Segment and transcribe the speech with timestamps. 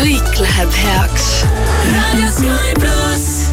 [0.00, 1.44] ja kõik läheb heaks.
[1.92, 3.50] raadio Sky pluss.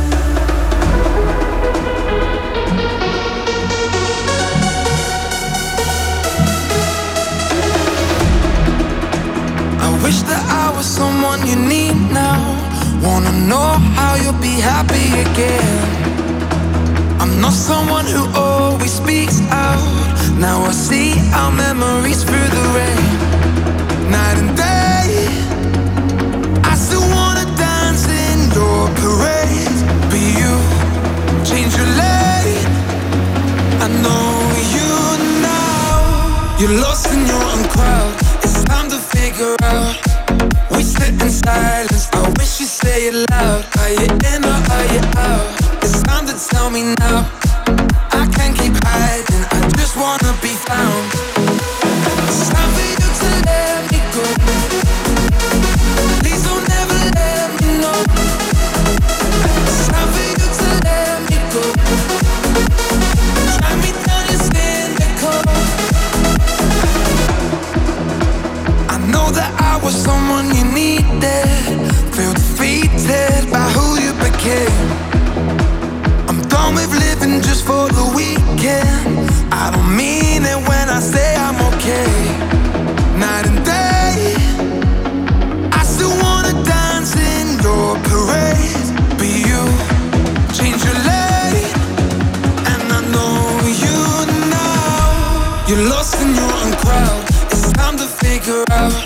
[9.79, 12.39] I wish that I was someone you need now.
[13.01, 15.79] Wanna know how you'll be happy again.
[17.19, 19.79] I'm not someone who always speaks out.
[20.39, 24.11] Now I see our memories through the rain.
[24.11, 24.86] Night and day.
[28.57, 29.77] Your parade.
[30.09, 30.53] But you
[31.49, 32.65] change your lane.
[33.85, 34.29] I know
[34.75, 34.89] you
[35.49, 36.57] now.
[36.59, 38.13] You're lost in your own crowd.
[38.45, 39.95] It's time to figure out.
[40.71, 42.05] We sit in silence.
[42.13, 43.61] I wish you say it loud.
[43.81, 45.45] Are you in or are you out?
[45.83, 47.19] It's time to tell me now.
[48.21, 49.43] I can't keep hiding.
[49.57, 51.16] I just wanna be found.
[78.19, 82.09] I don't mean it when I say I'm okay.
[83.19, 84.33] Night and day,
[85.71, 88.87] I still wanna dance in your parade.
[89.21, 89.61] You
[90.57, 91.69] change your lane,
[92.71, 93.37] and I know
[93.83, 93.97] you
[94.49, 95.67] now.
[95.67, 97.23] You're lost in your own crowd.
[97.51, 98.97] It's time to figure out.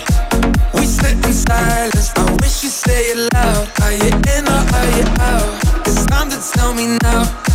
[0.72, 2.12] We sit in silence.
[2.16, 3.68] I wish you say it loud.
[3.82, 5.86] Are you in or are you out?
[5.86, 7.51] It's time to tell me now.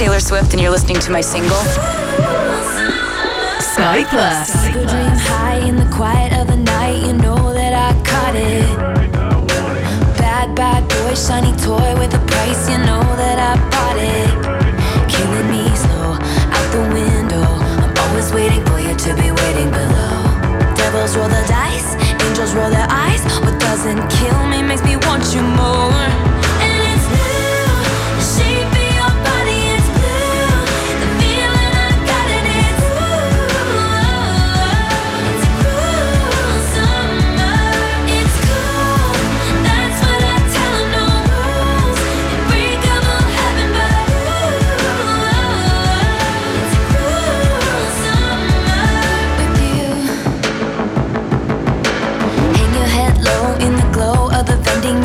[0.00, 1.60] Taylor Swift, and you're listening to my single.
[3.60, 4.48] Sky Plus.
[4.48, 4.90] Sky Plus.
[4.90, 8.64] Dream high in the quiet of the night, you know that I caught it.
[10.16, 14.30] Bad, bad boy, shiny toy with a price, you know that I bought it.
[15.12, 17.44] Killing me slow, out the window.
[17.84, 20.16] I'm always waiting for you to be waiting below.
[20.80, 21.92] Devils roll the dice,
[22.24, 23.20] angels roll their eyes.
[23.44, 26.29] What doesn't kill me makes me want you more.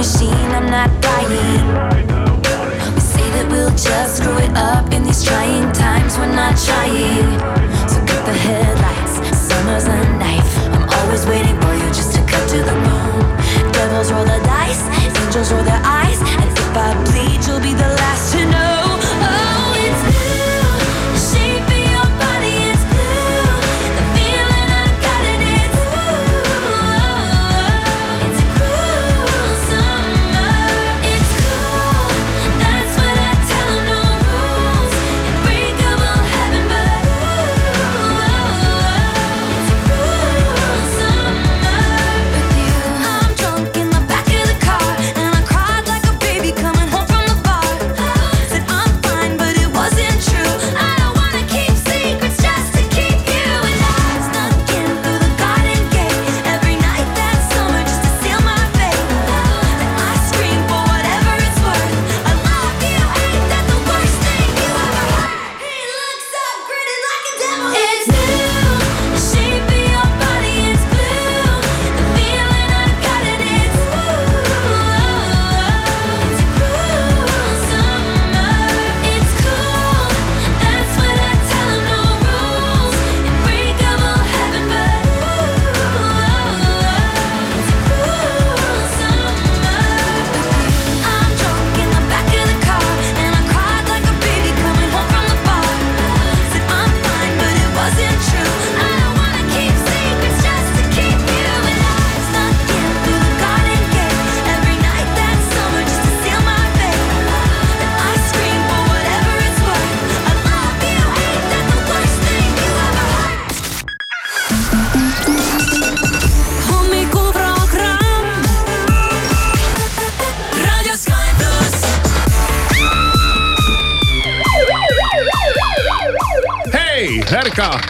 [0.05, 1.65] machine, I'm not dying.
[2.93, 7.33] We say that we'll just screw it up in these trying times, we're not trying.
[7.89, 10.51] So cut the headlights, summer's a knife.
[10.75, 13.25] I'm always waiting for you just to cut to the bone.
[13.74, 14.83] Devils roll the dice,
[15.25, 18.75] angels roll their eyes, and if I bleed, you'll be the last to know.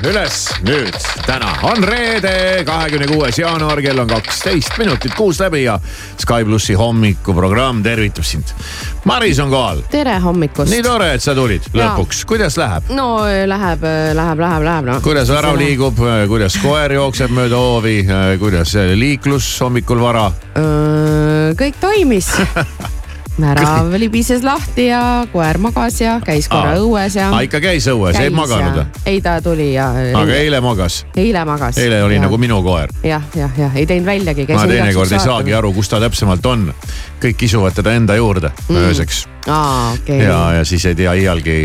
[0.05, 0.95] Üles nüüd,
[1.25, 5.79] täna on reede, kahekümne kuues jaanuar, kell on kaksteist minutit kuus läbi ja
[6.21, 8.53] Sky plussi hommikuprogramm tervitab sind.
[9.05, 9.81] Maris on kohal.
[9.91, 10.69] tere hommikust.
[10.71, 11.95] nii tore, et sa tulid Jaa.
[11.95, 12.91] lõpuks, kuidas läheb?
[12.93, 13.85] no läheb,
[14.17, 15.01] läheb, läheb, läheb noh.
[15.05, 15.97] kuidas värav liigub,
[16.29, 17.97] kuidas koer jookseb mööda hoovi,
[18.41, 20.29] kuidas liiklus hommikul vara?
[21.57, 22.29] kõik toimis
[23.41, 25.01] värav libises lahti ja
[25.31, 26.81] koer magas ja käis korra Aa.
[26.81, 27.29] õues ja.
[27.43, 28.85] ikka käis õues, ei maganud või?
[29.11, 29.89] ei, ta tuli ja.
[30.15, 31.01] aga eile magas?
[31.19, 31.79] eile magas.
[31.81, 32.25] eile oli ja.
[32.25, 32.93] nagu minu koer.
[33.03, 34.47] jah, jah, jah, ei teinud väljagi.
[34.53, 36.69] ma teinekord ei saagi aru, kus ta täpsemalt on.
[37.23, 38.81] kõik kisuvad teda enda juurde mm.
[38.87, 39.25] ööseks.
[39.47, 40.27] aa, okei okay..
[40.29, 41.59] ja, ja siis ei tea iialgi,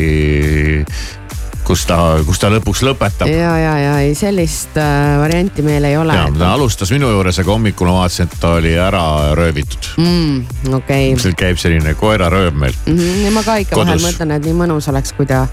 [1.65, 3.31] kus ta, kus ta lõpuks lõpetab.
[3.31, 6.17] ja, ja, ja ei sellist äh, varianti meil ei ole.
[6.17, 9.05] ja ta alustas minu juures, aga hommikul ma vaatasin, et ta oli ära
[9.39, 10.75] röövitud mm,.
[10.79, 11.35] okei okay.
[11.39, 12.97] käib selline koerarööv meil mm.
[12.97, 13.25] -hmm.
[13.25, 13.87] ja ma ka ikka Kodus.
[13.87, 15.47] vahel mõtlen, et nii mõnus oleks, kui ta,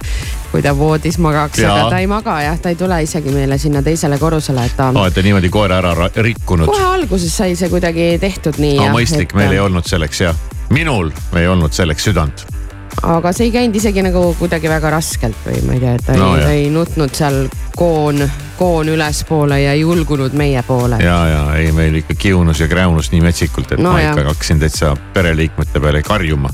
[0.51, 3.83] kui ta voodis magaks, aga ta ei maga jah, ta ei tule isegi meile sinna
[3.83, 6.69] teisele korrusele, et ta olete niimoodi koera ära ra- rikkunud.
[6.71, 8.77] kohe alguses sai see kuidagi tehtud nii.
[8.81, 12.56] no mõistlik, meil ei olnud selleks jah, minul ei olnud selleks südant
[13.03, 16.17] aga see ei käinud isegi nagu kuidagi väga raskelt või ma ei tea, et ta
[16.17, 18.23] No ei, ta ei nutnud seal koon,
[18.57, 20.97] koon ülespoole ja ei julgunud meie poole.
[21.03, 24.59] ja, ja ei, meil ikka kiunus ja kräunus nii metsikult, et No ma ikka hakkasin
[24.59, 26.49] täitsa pereliikmete peale karjuma.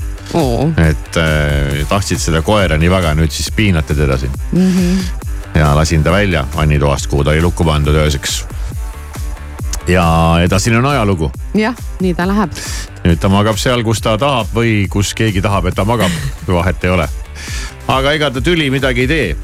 [0.88, 5.58] Et äh, tahtsid seda koera nii väga, nüüd siis piinate teda siin Mm -hmm.
[5.60, 8.44] ja lasin ta välja vannitoast, kuhu ta oli lukku pandud ööseks.
[9.88, 11.30] Ja edasine on ajalugu.
[11.54, 12.52] jah, nii ta läheb.
[13.04, 16.12] nüüd ta magab seal, kus ta tahab või kus keegi tahab, et ta magab,
[16.46, 17.08] vahet ei ole.
[17.88, 19.36] aga ega ta tüli midagi ei tee.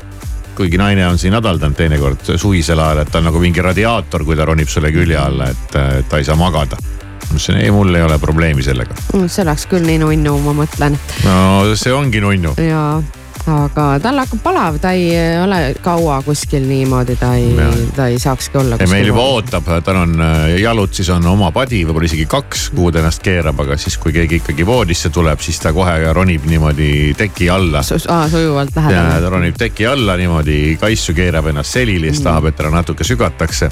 [0.56, 4.37] kuigi naine on siin hädaldanud teinekord suvisel ajal, et ta on nagu mingi radiaator, kui
[4.37, 6.76] ta ronib sulle külje alla, et ta ei saa magada.
[6.80, 8.97] ma ütlesin, ei, mul ei ole probleemi sellega.
[9.26, 10.99] see oleks küll nii nunnu, ma mõtlen.
[11.25, 12.56] no see ongi nunnu.
[12.56, 13.02] ja,
[13.49, 17.54] aga tal hakkab palav, ta ei ole kaua kuskil niimoodi, ta ei,
[17.97, 18.76] ta ei saakski olla.
[18.80, 22.92] ja meil juba ootab, tal on äh, jalutsis on oma padi, võib-olla isegi kaks, kuhu
[22.92, 26.90] ta ennast keerab, aga siis, kui keegi ikkagi voodisse tuleb, siis ta kohe ronib niimoodi
[27.18, 27.85] teki alla.
[28.09, 28.97] Aa, sujuvalt läheb.
[28.97, 32.73] ja ta ronib teki alla niimoodi kaisu, keerab ennast selili ja siis tahab, et teda
[32.75, 33.70] natuke sügatakse.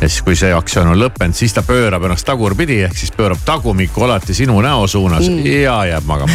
[0.00, 3.40] ja siis, kui see aktsioon on lõppenud, siis ta pöörab ennast tagurpidi ehk siis pöörab
[3.44, 5.46] tagumikku alati sinu näo suunas mm.
[5.46, 6.32] ja jääb magama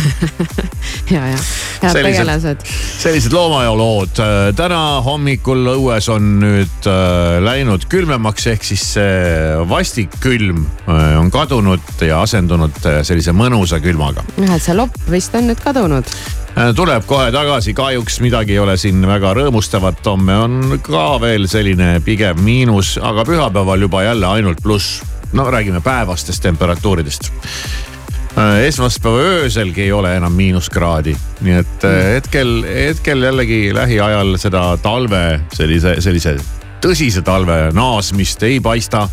[1.15, 1.37] ja, ja
[1.81, 2.65] head tegelased.
[2.99, 4.21] sellised loomajalood.
[4.55, 11.31] täna hommikul õues on nüüd äh, läinud külmemaks, ehk siis see vastik külm äh, on
[11.33, 14.25] kadunud ja asendunud äh, sellise mõnusa külmaga.
[14.37, 16.09] jah, et see lopp vist on nüüd kadunud.
[16.53, 21.47] Äh, tuleb kohe tagasi, kahjuks midagi ei ole siin väga rõõmustavat, homme on ka veel
[21.51, 25.01] selline pigem miinus, aga pühapäeval juba jälle ainult pluss.
[25.33, 27.92] no räägime päevastest temperatuuridest Äh,
[28.41, 31.13] esmaspäeva ööselgi ei ole enam miinuskraadi,
[31.45, 35.23] nii et äh, hetkel, hetkel jällegi lähiajal seda talve
[35.53, 36.37] sellise, sellise
[36.83, 39.07] tõsise talve naasmist ei paista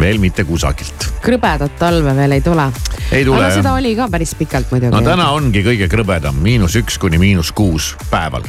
[0.00, 1.08] veel mitte kusagilt.
[1.24, 2.66] krõbedat talve veel ei tule.
[3.12, 3.56] ei tule aga jah.
[3.60, 4.92] seda oli ka päris pikalt muidugi.
[4.94, 8.44] no täna ongi kõige krõbedam, miinus üks kuni miinus kuus päeval.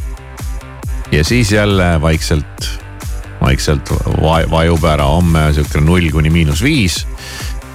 [1.11, 2.69] ja siis jälle vaikselt,
[3.41, 7.05] vaikselt va vajub ära homme sihuke null kuni miinus viis.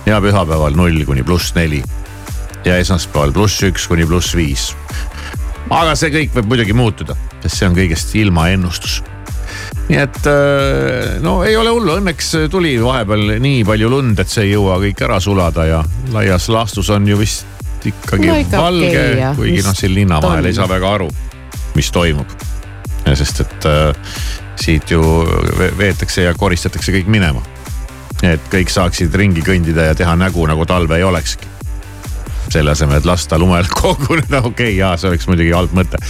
[0.06, 1.82] ja pühapäeval null kuni pluss neli.
[2.64, 4.72] Ja esmaspäeval pluss üks kuni pluss viis.
[5.70, 9.00] aga see kõik võib muidugi muutuda, sest see on kõigest ilmaennustus
[9.88, 14.46] nii et äh, no ei ole hullu, õnneks tuli vahepeal nii palju lund, et see
[14.48, 15.80] ei jõua kõik ära sulada ja
[16.14, 17.46] laias laastus on ju vist
[17.88, 21.08] ikkagi No ikka valge okay, kuigi noh, siin linna vahel ei saa väga aru,
[21.76, 22.36] mis toimub.
[23.18, 24.12] sest et äh,
[24.62, 25.02] siit ju
[25.58, 27.42] ve- veetakse ja koristatakse kõik minema.
[28.22, 31.48] et kõik saaksid ringi kõndida ja teha nägu, nagu talve ei olekski.
[32.52, 36.00] Selle asemel, et lasta lumel koguneda, okei okay, jaa, see oleks muidugi halb mõte.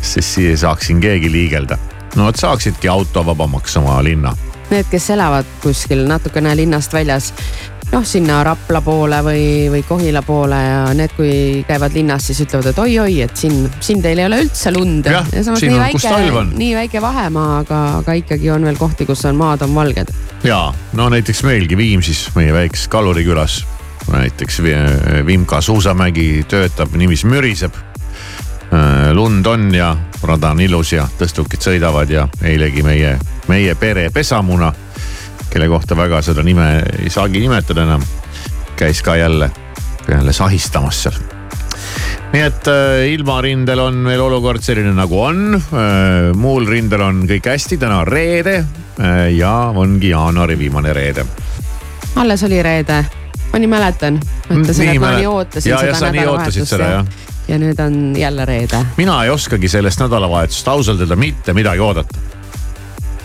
[0.00, 1.78] sest siis ei saaks siin keegi liigelda.
[2.16, 4.36] no vot saaksidki autovabamaks oma linna
[4.70, 7.32] Need, kes elavad kuskil natukene linnast väljas,
[7.90, 11.32] noh sinna Rapla poole või, või Kohila poole ja need, kui
[11.66, 15.10] käivad linnas, siis ütlevad, et oi-oi, et siin, siin teil ei ole üldse lund.
[15.10, 16.54] Talv on.
[16.60, 20.14] nii väike vahemaa, aga, aga ikkagi on veel kohti, kus on maad on valged.
[20.46, 20.62] ja
[20.94, 23.64] no näiteks meilgi Viimsis, meie väikses kalurikülas.
[24.12, 27.74] Näiteks Vi- Vimka suusamägi töötab, niiviisi müriseb.
[29.12, 34.72] lund on ja rada on ilus ja tõstukid sõidavad ja eilegi meie, meie pere pesamuna,
[35.50, 38.02] kelle kohta väga seda nime ei saagi nimetada enam,
[38.76, 39.50] käis ka jälle,
[40.08, 41.18] jälle sahistamas seal
[42.30, 46.30] nii et äh, ilmarindel on meil olukord selline nagu on äh,.
[46.38, 51.26] muul rindel on kõik hästi, täna on reede äh, ja ongi jaanuari viimane reede.
[52.16, 53.04] alles oli reede,
[53.52, 54.20] ma nii mäletan.
[54.48, 57.06] mõtlesin, et ma nii ootasin ja, ja seda sa nii ootasid seda jah.
[57.48, 58.84] ja nüüd on jälle reede.
[58.96, 62.18] mina ei oskagi sellest nädalavahetusest ausalt öelda mitte midagi oodata.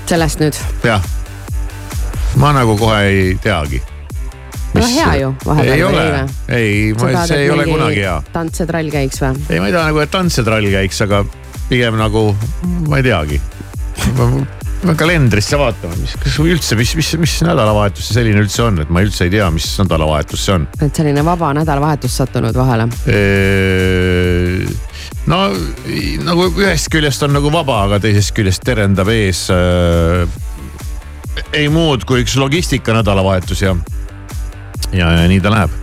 [0.06, 0.62] sellest nüüd.
[0.84, 1.04] jah,
[2.42, 3.82] ma nagu kohe ei teagi.
[4.74, 5.74] no hea ju vahepeal.
[5.74, 6.94] ei ole, ei,
[7.28, 8.20] see ei ole kunagi hea.
[8.34, 9.48] tants ja trall käiks või?
[9.50, 11.26] ei, ma ei taha nagu, et tants ja trall käiks, aga
[11.70, 12.30] pigem nagu
[12.90, 13.42] ma ei teagi
[14.86, 18.92] me kalendrisse vaatame, mis, kas üldse, mis, mis, mis nädalavahetus see selline üldse on, et
[18.94, 20.68] ma üldse ei tea, mis nädalavahetus see on.
[20.80, 22.88] et selline vaba nädalavahetus sattunud vahele?
[25.32, 25.42] no
[26.28, 30.26] nagu ühest küljest on nagu vaba, aga teisest küljest terendab ees äh,
[31.56, 33.76] ei muud kui üks logistika nädalavahetus ja,
[34.92, 35.80] ja, ja nii ta läheb.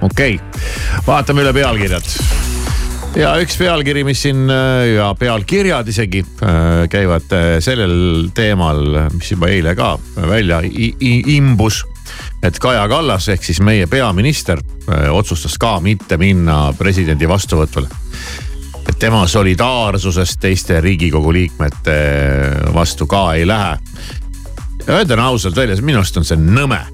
[0.00, 2.55] okei okay., vaatame üle pealkirjad
[3.16, 8.82] ja üks pealkiri, mis siin äh, ja pealkirjad isegi äh, käivad äh, sellel teemal,
[9.14, 9.94] mis juba eile ka
[10.28, 10.60] välja
[11.36, 11.84] imbus.
[12.42, 14.60] et Kaja Kallas ehk siis meie peaminister
[15.10, 17.88] otsustas ka mitte minna presidendi vastuvõtule.
[18.88, 21.96] et tema solidaarsusest teiste riigikogu liikmete
[22.74, 23.78] vastu ka ei lähe.
[24.86, 26.84] Ütlen ausalt välja, minu arust on see nõme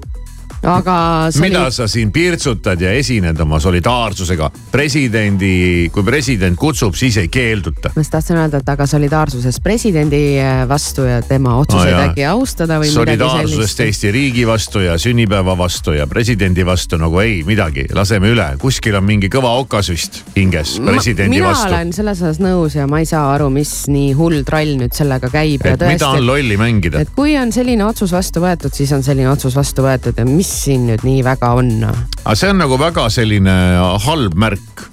[0.63, 1.29] aga.
[1.41, 1.71] mida oli...
[1.71, 7.91] sa siin pirtsutad ja esined oma solidaarsusega presidendi, kui president kutsub, siis ei keelduta.
[7.95, 12.25] ma just tahtsin öelda, et aga solidaarsusest presidendi äh, vastu ja tema otsuseid oh, äkki
[12.29, 17.87] austada või solidaarsusest Eesti riigi vastu ja sünnipäeva vastu ja presidendi vastu nagu ei midagi,
[17.93, 21.67] laseme üle, kuskil on mingi kõva okas vist hinges presidendi mina vastu.
[21.67, 24.95] mina olen selles osas nõus ja ma ei saa aru, mis nii hull trall nüüd
[24.95, 25.65] sellega käib.
[25.65, 27.03] et tõesti, mida on lolli mängida.
[27.03, 30.52] et kui on selline otsus vastu võetud, siis on selline otsus vastu võetud ja mis
[30.53, 31.71] siin nüüd nii väga on?
[31.83, 33.53] aga see on nagu väga selline
[34.05, 34.87] halb märk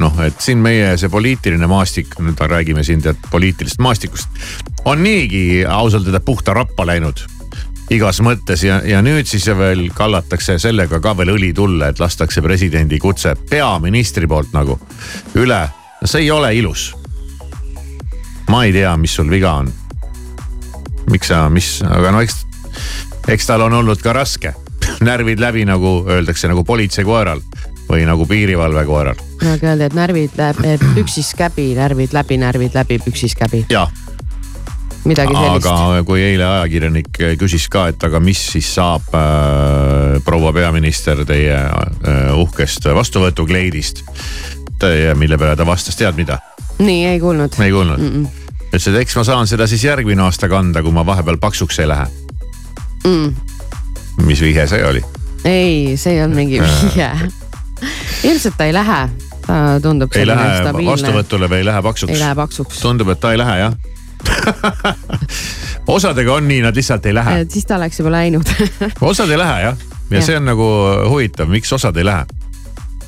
[0.00, 4.42] noh, et siin meie see poliitiline maastik, nüüd räägime siin tead poliitilisest maastikust,
[4.84, 7.24] on niigi ausalt öelda puhta rappa läinud
[7.92, 12.42] igas mõttes ja, ja nüüd siis veel kallatakse sellega ka veel õli tulle, et lastakse
[12.42, 14.78] presidendi kutse peaministri poolt nagu
[15.38, 15.62] üle.
[16.00, 16.90] no see ei ole ilus.
[18.50, 19.72] ma ei tea, mis sul viga on.
[21.10, 22.42] miks sa, mis, aga no eks,
[23.28, 24.54] eks tal on olnud ka raske
[25.00, 27.40] närvid läbi, nagu öeldakse, nagu politseikoeral
[27.86, 29.20] või nagu piirivalvekoeral.
[29.42, 33.64] nagu öeldi, et närvid läbi, püksis käbi, närvid läbi, närvid läbi, püksis käbi.
[33.70, 33.92] jah
[35.06, 35.66] midagi sellist.
[35.66, 41.54] aga kui eile ajakirjanik küsis ka, et aga mis siis saab äh, proua peaminister teie
[41.54, 44.02] äh, uhkest vastuvõtukleidist.
[45.14, 46.38] mille peale ta vastas, tead mida?
[46.78, 47.60] nii, ei kuulnud.
[47.62, 48.24] ei kuulnud mm?
[48.24, 48.66] -mm.
[48.66, 51.88] ütles, et eks ma saan seda siis järgmine aasta kanda, kui ma vahepeal paksuks ei
[51.88, 52.06] lähe
[53.04, 53.55] mm
[54.24, 55.02] mis vihje see oli?
[55.44, 57.10] ei, see ei olnud mingi vihje.
[58.24, 59.00] ilmselt ta ei lähe,
[59.46, 60.14] ta tundub.
[60.16, 62.12] ei lähe vastuvõtule või ei lähe paksuks?
[62.12, 62.80] ei lähe paksuks.
[62.80, 63.76] tundub, et ta ei lähe jah
[65.96, 67.44] osadega on nii, nad lihtsalt ei lähe.
[67.50, 68.48] siis ta oleks juba läinud
[69.12, 69.76] osad ei lähe jah,
[70.10, 70.66] ja, ja see on nagu
[71.08, 72.26] huvitav, miks osad ei lähe.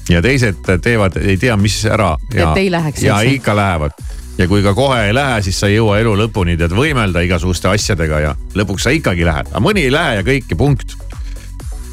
[0.09, 2.17] ja teised teevad, ei tea, mis ära.
[2.35, 3.03] et ei läheks.
[3.03, 3.97] ja ikka lähevad
[4.39, 7.69] ja kui ka kohe ei lähe, siis sa ei jõua elu lõpuni tead võimelda igasuguste
[7.73, 10.97] asjadega ja lõpuks sa ikkagi lähed, aga mõni ei lähe ja kõik ja punkt.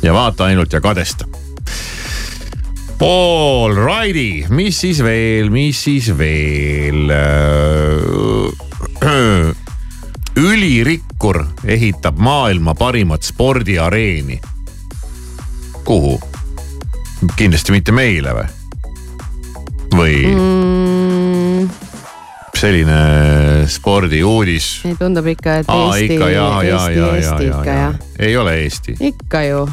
[0.03, 1.25] ja vaata ainult ja kadesta.
[3.01, 7.11] All righty, mis siis veel, mis siis veel?
[10.35, 14.39] ülirikkur ehitab maailma parimat spordiareeni.
[15.83, 16.19] kuhu?
[17.35, 18.47] kindlasti mitte meile või?
[19.95, 20.94] või mm.?
[22.57, 22.99] Selline
[23.67, 24.67] spordiuudis.
[24.99, 27.97] tundub ikka, et Aa, Eesti, Eesti, Eesti ja, ikka jah.
[28.19, 28.95] ei ole Eesti.
[28.99, 29.65] ikka ju.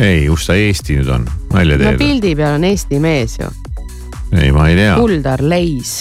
[0.00, 3.50] ei, kus ta Eesti nüüd on, nalja teed no pildi peal on Eesti mees ju.
[4.32, 4.96] ei, ma ei tea.
[4.98, 5.94] Kuldar Leis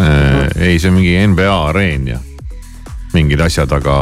[0.00, 0.48] äh,.
[0.56, 2.22] ei, see on mingi NBA areen ja
[3.16, 4.00] mingid asjad, aga.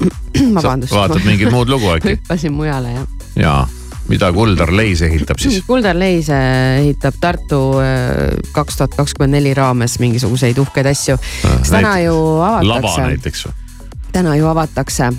[0.56, 0.94] vabandust.
[0.94, 2.14] vaatad mingit muud lugu äkki?
[2.18, 3.12] hüppasin mujale jah.
[3.36, 3.79] jaa
[4.10, 5.62] mida Kuldar Leis ehitab siis?
[5.70, 11.18] Kuldar Leis äh, ehitab Tartu äh, kaks tuhat kakskümmend neli raames mingisuguseid uhkeid asju.
[11.42, 12.70] kas täna ju avatakse?
[12.74, 13.58] lava näiteks või?
[14.12, 15.12] täna ju avatakse.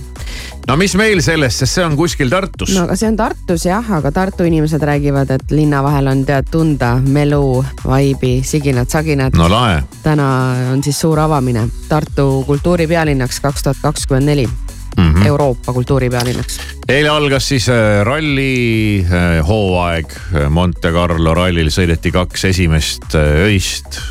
[0.67, 2.73] no mis meil sellest, sest see on kuskil Tartus.
[2.75, 6.51] no aga see on Tartus jah, aga Tartu inimesed räägivad, et linna vahel on tead
[6.51, 9.38] tunda melu, vaibi, siginad-saginad.
[9.38, 9.82] no lahe.
[10.04, 10.27] täna
[10.73, 14.49] on siis suur avamine Tartu kultuuripealinnaks kaks tuhat kakskümmend neli
[14.97, 15.27] mm -hmm.
[15.27, 16.60] Euroopa kultuuripealinnaks.
[16.89, 20.13] eile algas siis äh, ralli äh, hooaeg.
[20.49, 24.01] Monte Carlo rallil sõideti kaks esimest äh, öist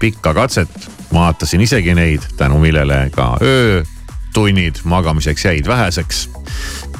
[0.00, 0.68] pikka katset.
[1.12, 6.30] vaatasin isegi neid, tänu millele ka öötunnid magamiseks jäid väheseks.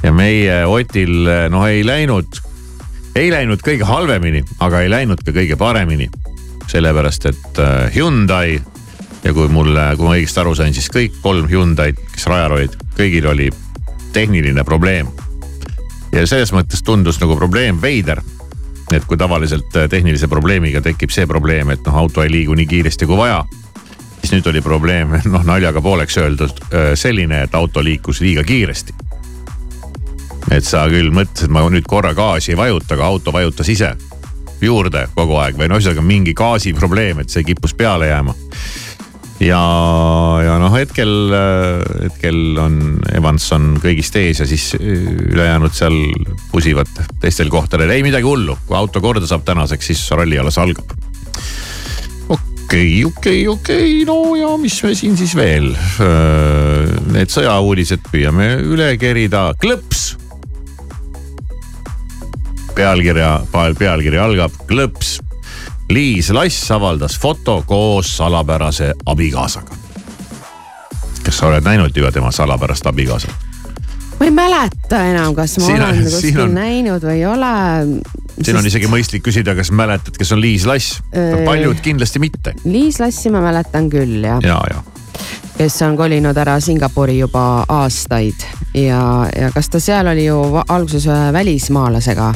[0.02, 2.26] ja meie Otil noh ei läinud,
[3.14, 6.10] ei läinud kõige halvemini, aga ei läinud ka kõige paremini.
[6.66, 7.58] sellepärast, et
[7.94, 8.60] Hyundai
[9.26, 12.76] ja kui mulle, kui ma õigesti aru sain, siis kõik kolm Hyundai'd, kes rajal olid,
[12.94, 13.48] kõigil oli
[14.14, 15.08] tehniline probleem.
[16.12, 18.22] ja selles mõttes tundus nagu probleem veider.
[18.92, 23.06] et kui tavaliselt tehnilise probleemiga tekib see probleem, et noh, auto ei liigu nii kiiresti
[23.06, 23.44] kui vaja.
[24.20, 28.94] siis nüüd oli probleem, noh naljaga pooleks öeldud äh, selline, et auto liikus liiga kiiresti.
[30.50, 33.96] et sa küll mõtlesid, ma nüüd korra gaasi ei vajuta, aga auto vajutas ise
[34.60, 38.34] juurde kogu aeg või no ühesõnaga mingi gaasiprobleem, et see kippus peale jääma.
[39.40, 39.62] Ja,
[40.44, 41.12] ja noh, hetkel,
[42.05, 42.79] hetkel on
[43.14, 45.96] Evans on kõigist ees ja siis ülejäänud seal
[46.53, 46.90] pusivad
[47.22, 50.96] teistel kohtadel, ei midagi hullu, kui auto korda saab tänaseks, siis ralli alles algab
[52.66, 55.72] okei okay,, okei okay,, okei okay., no ja mis me siin siis veel.
[57.14, 60.16] Need sõjauudised püüame üle kerida, klõps
[62.77, 65.16] pealkirja, pealkiri algab klõps.
[65.90, 69.75] Liis Lass avaldas foto koos salapärase abikaasaga.
[71.27, 73.31] kas sa oled näinud juba tema salapärast abikaasat?
[74.20, 77.51] ma ei mäleta enam, kas ma Siin olen kuskil on- näinud või ei ole.
[78.42, 81.03] siin on isegi mõistlik küsida, kas mäletad, kes on Liis Lass?
[81.44, 82.55] paljud kindlasti mitte.
[82.64, 84.83] Liis Lassi ma mäletan küll jah ja, ja
[85.57, 88.42] kes on kolinud ära Singapuri juba aastaid
[88.75, 90.37] ja, ja kas ta seal oli ju
[90.68, 92.35] alguses ühe välismaalasega.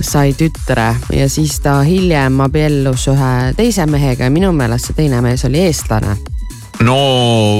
[0.00, 5.20] Sai tütre ja siis ta hiljem abiellus ühe teise mehega ja minu meelest see teine
[5.24, 6.16] mees oli eestlane.
[6.84, 6.96] no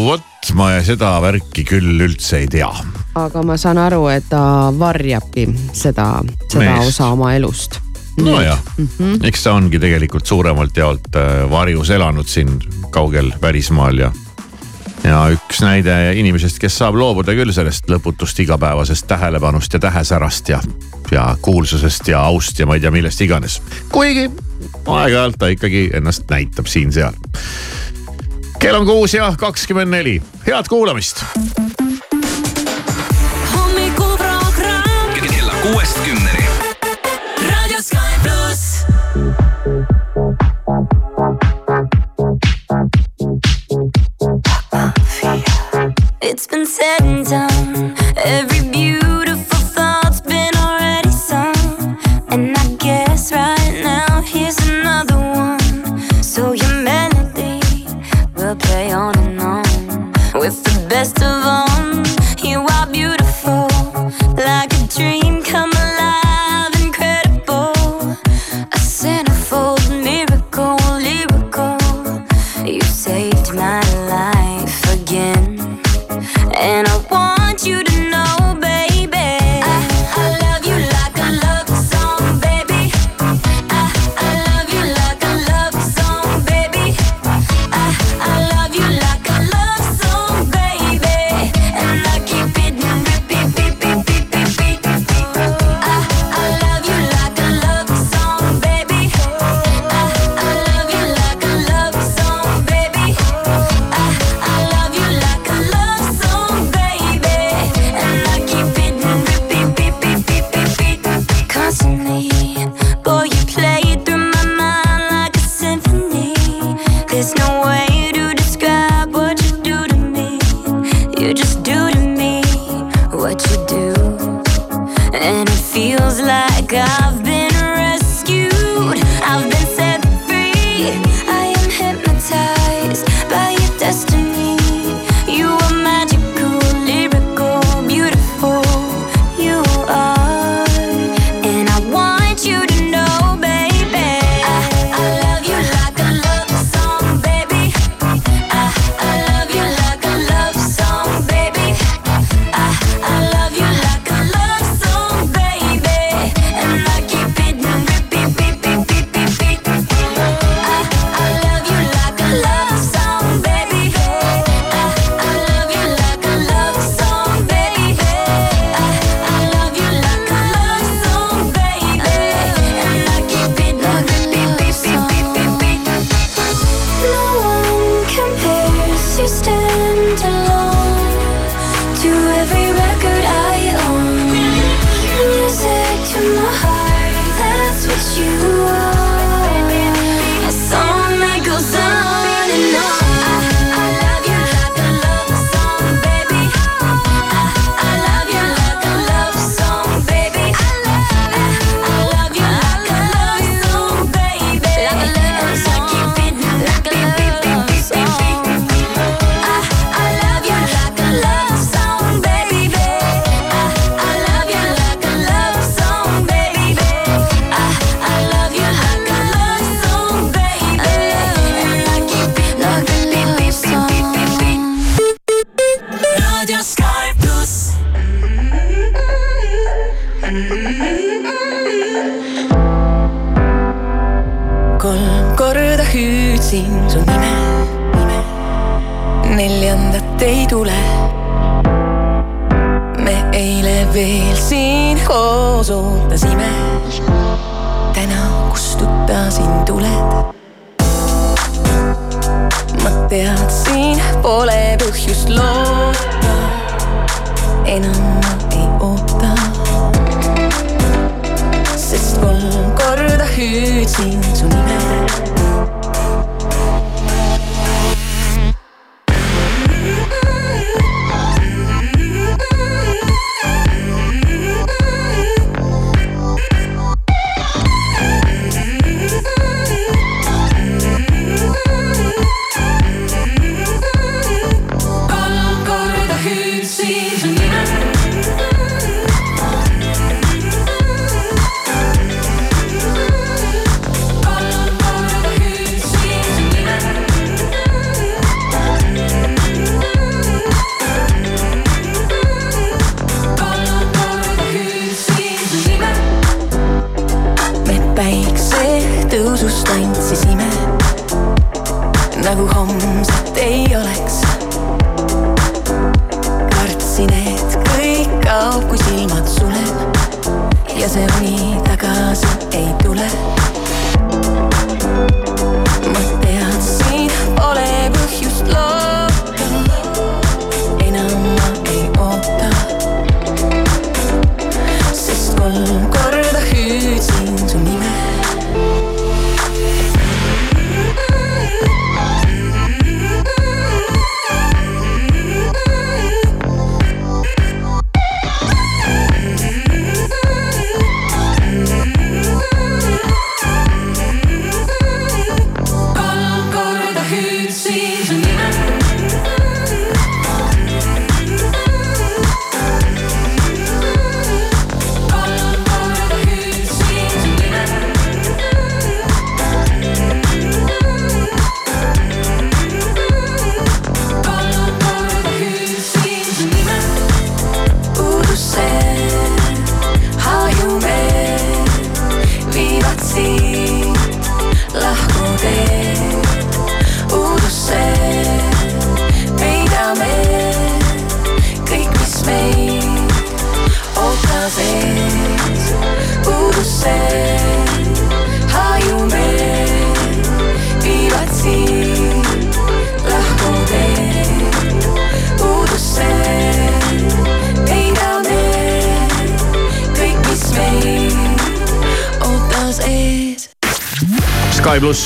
[0.06, 2.70] vot, ma seda värki küll üldse ei tea.
[3.14, 6.08] aga ma saan aru, et ta varjabki seda,
[6.48, 6.94] seda Meest.
[6.94, 7.80] osa oma elust.
[8.20, 9.26] nojah mm -hmm.
[9.26, 12.58] eks ta ongi tegelikult suuremalt jaolt äh, varjus elanud siin
[12.90, 14.12] kaugel välismaal ja.
[15.04, 20.60] Ja üks näide inimesest, kes saab loobuda küll sellest lõputust igapäevasest tähelepanust ja tähesärast ja,
[21.12, 23.60] ja kuulsusest ja aust ja ma ei tea millest iganes.
[23.92, 24.30] kuigi
[24.86, 27.12] aeg-ajalt ta ikkagi ennast näitab siin-seal.
[28.58, 31.24] kell on kuus ja kakskümmend neli, head kuulamist.
[33.52, 36.63] hommikuprogramm kella kuuest kümneni.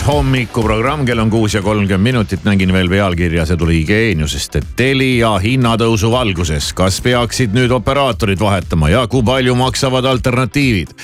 [0.09, 5.35] Hommikuprogramm, kell on kuus ja kolmkümmend minutit, nägin veel pealkirja, see tuli Geeniusest, et Telia
[5.43, 10.95] hinnatõusu valguses, kas peaksid nüüd operaatorid vahetama ja kui palju maksavad alternatiivid?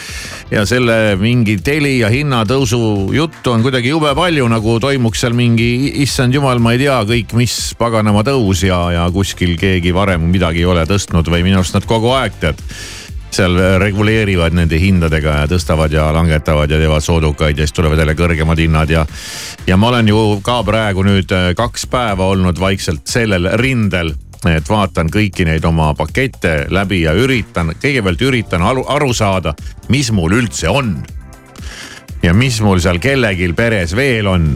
[0.55, 2.81] ja selle mingi Telia hinnatõusu
[3.13, 5.69] juttu on kuidagi jube palju, nagu toimuks seal mingi,
[6.07, 10.65] issand jumal, ma ei tea kõik, mis paganama tõus ja, ja kuskil keegi varem midagi
[10.65, 12.65] ei ole tõstnud või minu arust nad kogu aeg tead
[13.35, 18.15] seal reguleerivad nende hindadega ja tõstavad ja langetavad ja teevad soodukaid ja siis tulevad jälle
[18.19, 19.07] kõrgemad hinnad ja.
[19.67, 24.15] ja ma olen ju ka praegu nüüd äh, kaks päeva olnud vaikselt sellel rindel
[24.53, 29.55] et vaatan kõiki neid oma pakette läbi ja üritan, kõigepealt üritan aru, aru saada,
[29.89, 30.99] mis mul üldse on.
[32.23, 34.55] ja mis mul seal kellelgi peres veel on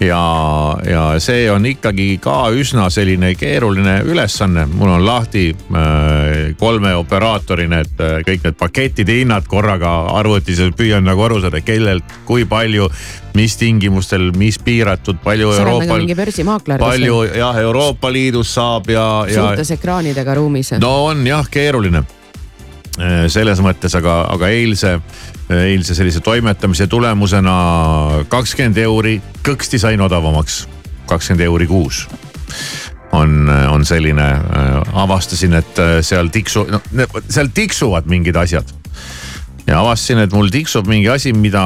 [0.00, 6.94] ja, ja see on ikkagi ka üsna selline keeruline ülesanne, mul on lahti äh, kolme
[6.96, 12.16] operaatori need äh, kõik need pakettide hinnad korraga arvutis ja püüan nagu aru saada, kellelt,
[12.28, 12.88] kui palju,
[13.36, 16.06] mis tingimustel, mis piiratud, palju sa nagu Euroopal
[16.80, 20.74] palju jah, Euroopa Liidus saab ja, ja suurtes ekraanidega ruumis.
[20.80, 22.04] no on jah, keeruline
[23.32, 24.96] selles mõttes, aga, aga eilse,
[25.54, 27.54] eilse sellise toimetamise tulemusena
[28.28, 29.14] kakskümmend euri
[29.46, 30.66] kõksti sain odavamaks,
[31.08, 32.04] kakskümmend euri kuus
[33.12, 34.26] on, on selline,
[34.92, 36.80] avastasin, et seal tiksu, no
[37.28, 38.68] seal tiksuvad mingid asjad.
[39.66, 41.62] ja avastasin, et mul tiksub mingi asi, mida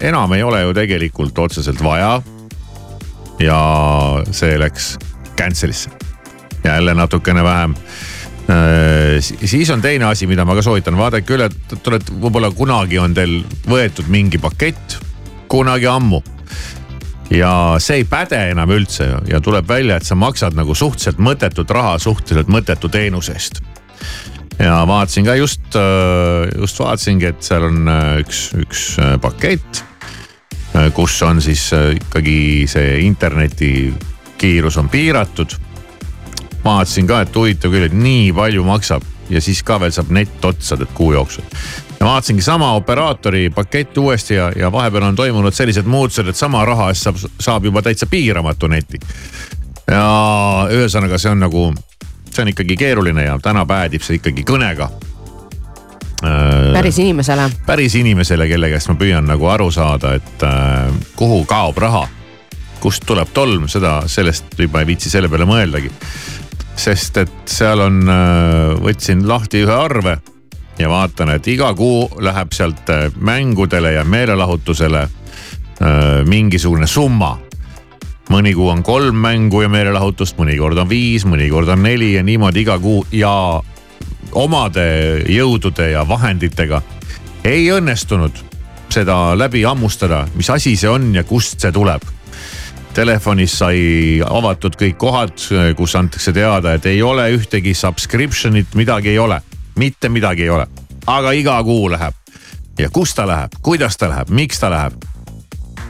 [0.00, 2.22] enam ei ole ju tegelikult otseselt vaja.
[3.40, 3.60] ja
[4.30, 4.96] see läks
[5.36, 5.90] cancel'isse,
[6.64, 7.85] jälle natukene vähem Äh,
[9.20, 13.14] siis on teine asi, mida ma ka soovitan, vaadake üle, te olete, võib-olla kunagi on
[13.16, 14.98] teil võetud mingi pakett,
[15.50, 16.22] kunagi ammu.
[17.30, 17.50] ja
[17.82, 21.98] see ei päde enam üldse ja tuleb välja, et sa maksad nagu suhteliselt mõttetut raha
[21.98, 23.60] suhteliselt mõttetu teenuse eest.
[24.58, 25.66] ja vaatasin ka just,
[26.60, 27.90] just vaatasingi, et seal on
[28.22, 28.88] üks, üks
[29.20, 29.84] pakett
[30.94, 33.94] kus on siis äh, ikkagi see interneti
[34.38, 35.56] kiirus on piiratud.
[36.66, 40.44] Vaatasin ka, et huvitav küll, et nii palju maksab ja siis ka veel saab nett
[40.44, 41.44] otsa kuu jooksul.
[42.00, 46.64] ja vaatasingi sama operaatori paketti uuesti ja, ja vahepeal on toimunud sellised muutused, et sama
[46.64, 49.00] raha eest saab, saab juba täitsa piiramatu neti.
[49.90, 50.06] ja
[50.70, 51.66] ühesõnaga, see on nagu,
[52.30, 54.90] see on ikkagi keeruline ja täna päädib see ikkagi kõnega
[56.72, 57.50] päris inimesele.
[57.66, 62.08] päris inimesele, kelle käest ma püüan nagu aru saada, et äh, kuhu kaob raha.
[62.80, 65.90] kust tuleb tolm, seda, sellest juba ei viitsi selle peale mõeldagi.
[66.76, 70.18] Sest et seal on äh,, võtsin lahti ühe arve
[70.78, 77.36] ja vaatan, et iga kuu läheb sealt äh, mängudele ja meelelahutusele äh, mingisugune summa
[78.30, 82.64] mõni kuu on kolm mängu ja meelelahutust, mõnikord on viis, mõnikord on neli ja niimoodi
[82.64, 83.62] iga kuu ja
[84.36, 84.86] omade
[85.30, 86.82] jõudude ja vahenditega
[87.46, 88.42] ei õnnestunud
[88.90, 92.02] seda läbi hammustada, mis asi see on ja kust see tuleb.
[92.96, 93.80] Telefonis sai
[94.24, 95.34] avatud kõik kohad,
[95.76, 99.36] kus antakse teada, et ei ole ühtegi subscription'it, midagi ei ole,
[99.76, 100.64] mitte midagi ei ole,
[101.12, 102.14] aga iga kuu läheb.
[102.78, 104.96] ja kust ta läheb, kuidas ta läheb, miks ta läheb?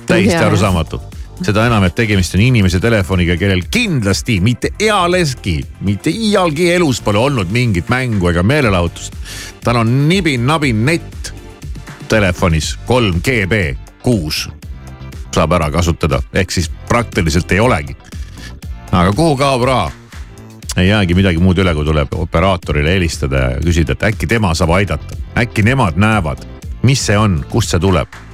[0.07, 1.01] täiesti arusaamatu.
[1.42, 7.19] Seda enam, et tegemist on inimese telefoniga, kellel kindlasti mitte ealeski, mitte iialgi elus pole
[7.19, 9.15] olnud mingit mängu ega meelelahutust.
[9.65, 11.35] tal on nibin-nabin nett
[12.09, 14.48] telefonis kolm GB kuus
[15.37, 17.97] saab ära kasutada, ehk siis praktiliselt ei olegi.
[18.93, 19.91] aga kuhu kaob raha?
[20.77, 24.75] ei jäägi midagi muud üle, kui tuleb operaatorile helistada ja küsida, et äkki tema saab
[24.77, 26.45] aidata, äkki nemad näevad,
[26.83, 28.25] mis see on, kust see tuleb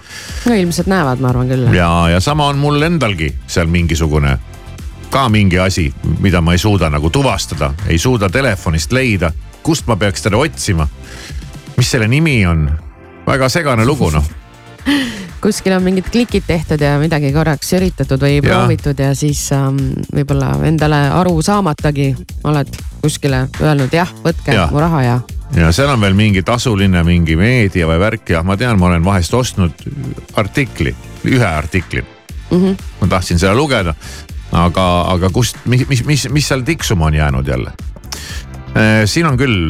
[0.46, 1.68] no ilmselt näevad, ma arvan küll.
[1.74, 4.36] ja, ja sama on mul endalgi seal mingisugune,
[5.10, 9.32] ka mingi asi, mida ma ei suuda nagu tuvastada, ei suuda telefonist leida,
[9.62, 10.88] kust ma peaks teda otsima.
[11.76, 12.70] mis selle nimi on?
[13.26, 14.24] väga segane lugu noh.
[15.42, 18.46] Kuskil on mingid klikid tehtud ja midagi korraks üritatud või Jaa.
[18.46, 19.78] proovitud ja siis ähm,
[20.14, 22.12] võib-olla endale aru saamatagi
[22.44, 24.68] oled kuskile öelnud jah, võtke Jaa.
[24.70, 25.20] mu raha ja
[25.56, 29.04] ja seal on veel mingi tasuline mingi meedia või värk ja ma tean, ma olen
[29.04, 29.86] vahest ostnud
[30.40, 30.94] artikli,
[31.28, 32.58] ühe artikli mm.
[32.58, 32.76] -hmm.
[33.00, 33.94] ma tahtsin seda lugeda,
[34.52, 37.72] aga, aga kust, mis, mis, mis, mis seal tiksuma on jäänud jälle?
[39.04, 39.68] Siin on küll,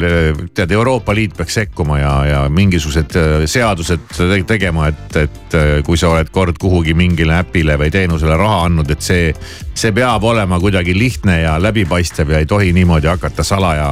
[0.55, 5.71] tead, Euroopa Liit peaks sekkuma ja, ja mingisugused äh, seadused te- tegema, et, et äh,
[5.83, 9.33] kui sa oled kord kuhugi mingile äpile või teenusele raha andnud, et see,
[9.75, 13.91] see peab olema kuidagi lihtne ja läbipaistev ja ei tohi niimoodi hakata salaja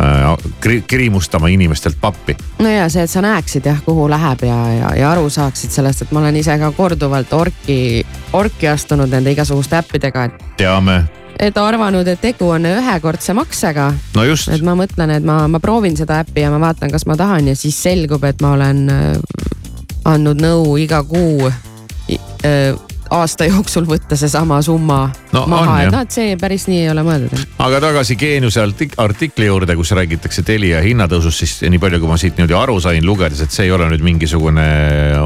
[0.00, 0.26] äh,
[0.64, 2.36] kri- kirimustama inimestelt pappi.
[2.58, 6.02] no ja see, et sa näeksid jah, kuhu läheb ja, ja, ja aru saaksid sellest,
[6.06, 11.02] et ma olen ise ka korduvalt orki, orki astunud nende igasuguste äppidega, et, teame,
[11.40, 13.90] et arvanud, et tegu on ühekordse maksega.
[14.16, 17.06] no just, et ma mõtlen, et ma, ma proovin seda äppi ja ma vaatan, kas
[17.06, 19.42] ma tahan ja siis selgub, et ma olen äh,
[20.04, 22.72] andnud nõu iga kuu äh,
[23.12, 25.02] aasta jooksul võtta seesama summa
[25.32, 27.44] No on, maha, et noh, et see päris nii ei ole mõeldud.
[27.64, 32.18] aga tagasi geeniuse artik- artikli juurde, kus räägitakse Telia hinnatõusust, siis nii palju, kui ma
[32.20, 34.66] siit niimoodi aru sain lugedes, et see ei ole nüüd mingisugune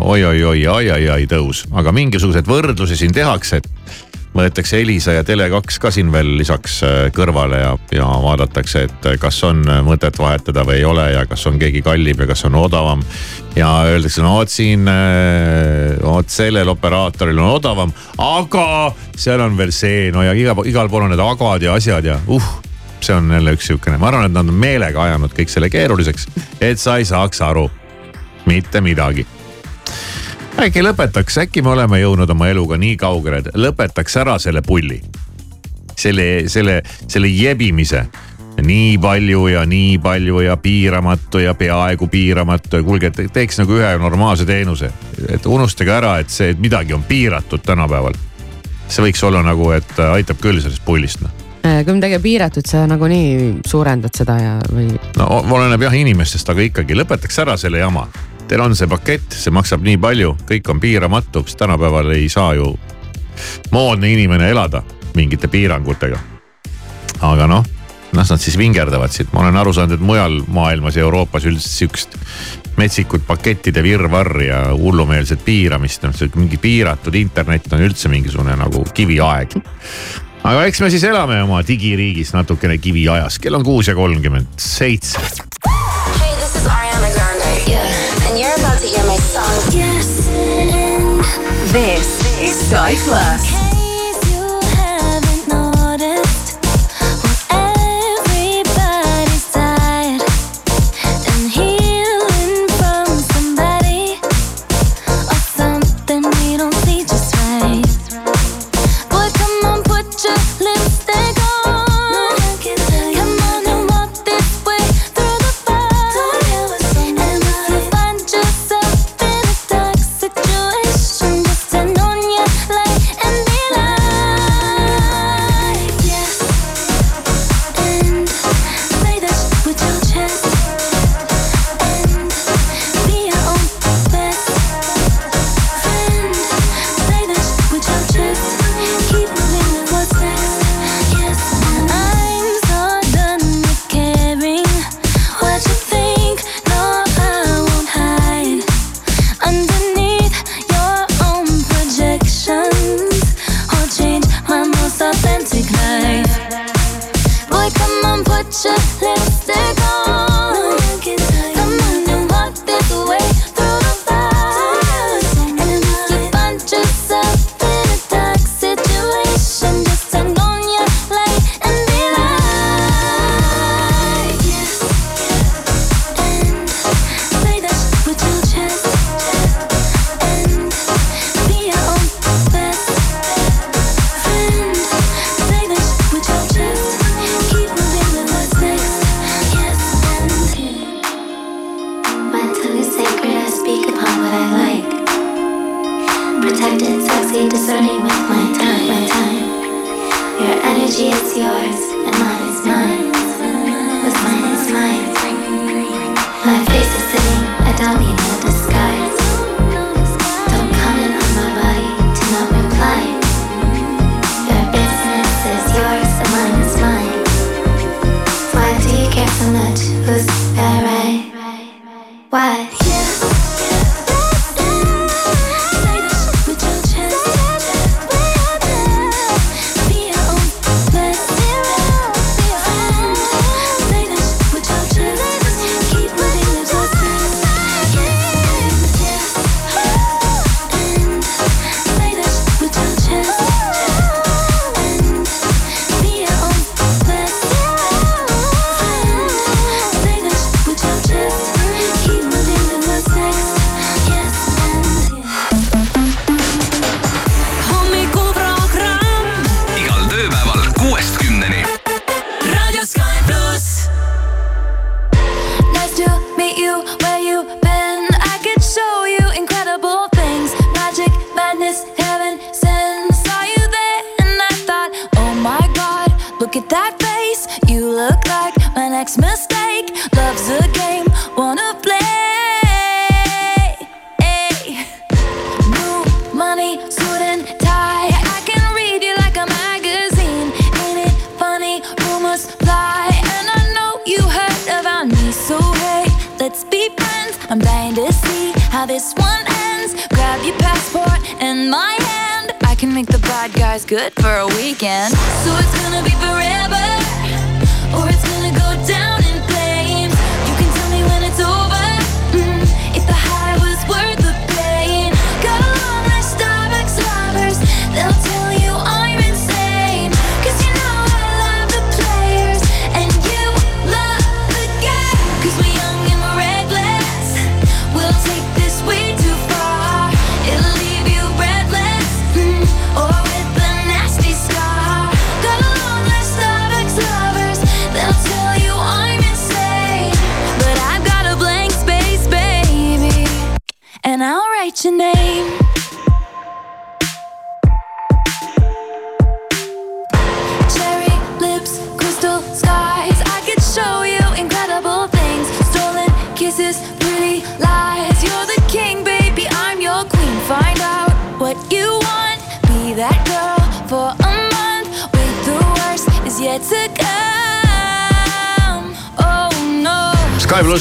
[0.01, 4.06] oi-oi-oi, ai-ai-ai tõus, aga mingisuguseid võrdlusi siin tehakse, et
[4.37, 9.41] võetakse Elisa ja Tele2 ka siin veel lisaks äh, kõrvale ja, ja vaadatakse, et kas
[9.49, 13.03] on mõtet vahetada või ei ole ja kas on keegi kallim ja kas on odavam.
[13.57, 14.85] ja öeldakse, no vot siin,
[16.03, 18.69] vot sellel operaatoril on odavam, aga
[19.17, 22.21] seal on veel see, no ja igal, igal pool on need agad ja asjad ja
[22.27, 22.55] uh
[23.01, 26.27] see on jälle üks sihukene, ma arvan, et nad on meelega ajanud kõik selle keeruliseks,
[26.65, 27.69] et sa ei saaks aru
[28.47, 29.27] mitte midagi
[30.63, 35.01] äkki lõpetaks, äkki me oleme jõudnud oma eluga nii kaugele, et lõpetaks ära selle pulli.
[35.97, 38.07] selle, selle, selle jebimise.
[38.63, 43.99] nii palju ja nii palju ja piiramatu ja peaaegu piiramatu ja kuulge, teeks nagu ühe
[43.99, 44.91] normaalse teenuse.
[45.29, 48.15] et unustage ära, et see, et midagi on piiratud tänapäeval.
[48.89, 51.31] see võiks olla nagu, et aitab küll sellest pullist noh.
[51.67, 54.89] Äh, kui midagi on piiratud, sa nagunii suurendad seda ja, või
[55.19, 58.07] no oleneb jah inimestest, aga ikkagi lõpetaks ära selle jama.
[58.49, 62.55] Teil on see pakett, see maksab nii palju, kõik on piiramatu, sest tänapäeval ei saa
[62.55, 62.71] ju
[63.75, 64.83] moodne inimene elada
[65.17, 66.19] mingite piirangutega.
[67.27, 67.65] aga noh,
[68.13, 71.69] las nad siis vingerdavad siit, ma olen aru saanud, et mujal maailmas ja Euroopas üldse
[71.69, 72.19] sihukest
[72.77, 78.85] metsikut pakettide virvarri ja hullumeelset piiramist, noh see mingi piiratud internet on üldse mingisugune nagu
[78.95, 79.59] kiviaeg
[80.47, 85.19] aga eks me siis elame oma digiriigis natukene kiviajas, kell on kuus ja kolmkümmend seitse.
[85.19, 87.71] Hey, this is Ariana Grande.
[87.71, 87.96] Yeah.
[88.59, 89.45] About to hear my song.
[89.73, 90.29] Yes.
[91.73, 92.95] This is Sky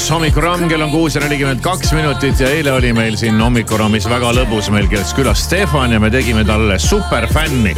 [0.06, 4.04] Pluss hommikuramm, kell on kuus ja nelikümmend kaks minutit ja eile oli meil siin hommikuraamis
[4.06, 7.72] väga lõbus, meil käis külas Stefan ja me tegime talle superfänni.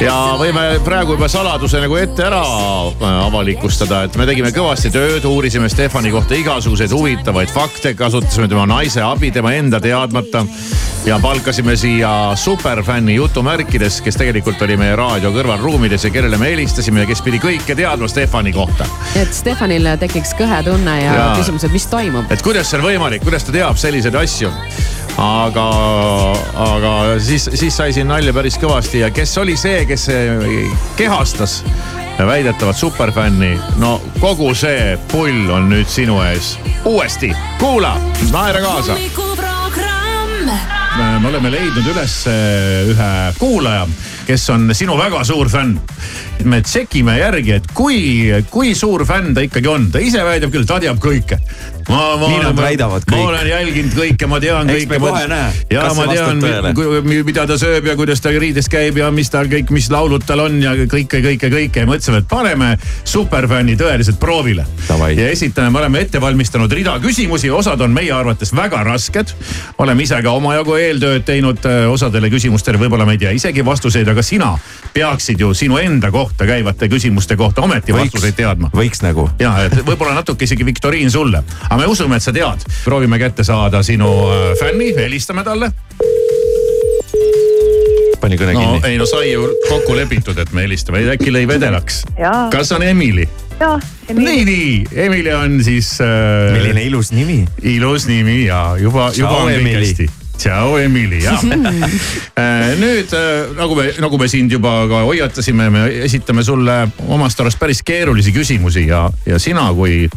[0.00, 5.28] ja võime praegu juba saladuse nagu ette ära äh, avalikustada, et me tegime kõvasti tööd,
[5.28, 10.46] uurisime Stefani kohta igasuguseid huvitavaid fakte, kasutasime tema naise abi tema enda teadmata
[11.04, 17.04] ja palkasime siia superfänni jutumärkides, kes tegelikult oli meie raadio kõrvalruumides ja kellele me helistasime
[17.04, 18.86] ja kes pidi kõike teadma Stefani kohta
[19.20, 21.34] et Stefanil tekiks kõhetunne ja, ja Jaa.
[21.38, 22.32] küsimus, et mis toimub.
[22.32, 24.52] et kuidas see on võimalik, kuidas ta teab selliseid asju.
[25.20, 25.66] aga,
[26.68, 30.48] aga siis, siis sai siin nalja päris kõvasti ja kes oli see, kes eh,
[30.96, 31.60] kehastas
[32.14, 37.96] väidetavat superfänni, no kogu see pull on nüüd sinu ees uuesti, kuula,
[38.30, 38.96] naera kaasa.
[40.98, 43.86] Me oleme leidnud üles eh, ühe kuulaja,
[44.26, 45.78] kes on sinu väga suur fänn.
[46.44, 47.98] me tšekime järgi, et kui,
[48.50, 51.38] kui suur fänn ta ikkagi on, ta ise väidab küll, ta teab kõike.
[51.88, 53.16] ma, ma Nii nad väidavad kõik.
[53.16, 54.90] ma olen jälginud kõike, ma tean Eks kõike.
[54.90, 56.42] me kohe näe, ja ma tean
[57.24, 60.44] mida ta sööb ja kuidas ta riides käib ja mis tal kõik, mis laulud tal
[60.44, 64.66] on ja kõike, kõike, kõike ja mõtlesime, et paneme superfänni tõeliselt proovile.
[65.14, 69.34] Ja esitame, me oleme ette valmistanud rida küsimusi, osad on meie arvates väga rasked.
[69.78, 74.22] oleme ise ka omajagu eeltööd teinud osadele küsimustele, võib-olla me ei tea isegi vastuseid, aga
[74.22, 74.54] sina
[74.94, 78.70] peaksid ju sinu enda kohta käivate küsimuste kohta ometi vastuseid teadma.
[78.74, 79.28] võiks nagu.
[79.42, 82.64] ja, et võib-olla natuke isegi viktoriin sulle, aga me usume, et sa tead.
[82.84, 85.72] proovime kätte saada sinu äh, fänni, helistame talle.
[88.20, 88.82] pani kõne no kinni.
[88.88, 92.04] ei no sai ju kokku lepitud, et me helistame, äkki lõi vedelaks.
[92.54, 93.26] kas on Emily?
[93.60, 93.78] jaa,
[94.14, 94.74] nii, nii,
[95.06, 97.42] Emily on siis äh, milline ilus nimi.
[97.62, 99.88] ilus nimi ja juba, juba Ciao, on kõik Emily.
[99.88, 100.23] hästi.
[100.38, 101.42] Ciao Emily, jah.
[102.80, 107.60] nüüd äh, nagu me, nagu me sind juba ka hoiatasime, me esitame sulle omast arust
[107.60, 110.08] päris keerulisi küsimusi ja, ja sina kui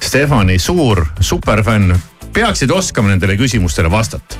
[0.00, 1.96] Stefani suur superfänn
[2.36, 4.36] peaksid oskama nendele küsimustele vastata.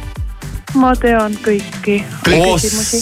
[0.76, 1.96] Ma tean kõiki.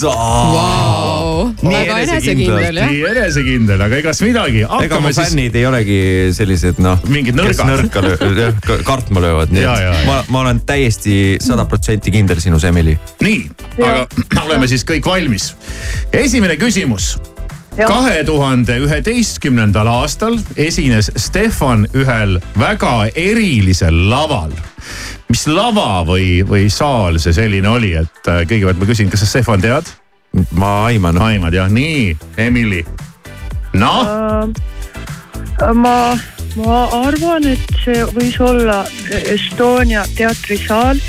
[0.03, 2.89] Vau, Nii enesekindel jah.
[2.91, 5.19] nii enesekindel, aga egas midagi, ega mu siis.
[5.31, 5.99] fännid ei olegi
[6.37, 6.99] sellised noh.
[7.11, 7.71] Mingid kes nõrgad.
[7.71, 10.07] nõrka löö- jah, ka- kartma löövad, nii Ja, ja, et ja.
[10.09, 12.97] ma, ma olen täiesti sada protsenti kindel sinus, Emily.
[13.23, 13.39] nii,
[13.83, 14.07] aga
[14.45, 15.51] oleme siis kõik valmis.
[16.13, 17.15] esimene küsimus.
[17.75, 24.51] Kahe tuhande üheteistkümnendal aastal esines Stefan ühel väga erilisel laval.
[25.29, 29.31] mis lava või, või saal see selline oli, et äh, kõigepealt ma küsin, kas sa
[29.33, 29.89] Stefan tead?
[30.51, 31.17] ma aiman.
[31.17, 32.85] aimad jah, nii, Emily.
[33.73, 34.07] noh,
[35.61, 36.17] Äh, ma,
[36.59, 40.99] ma arvan, et see võis olla Estonia teatrisaal.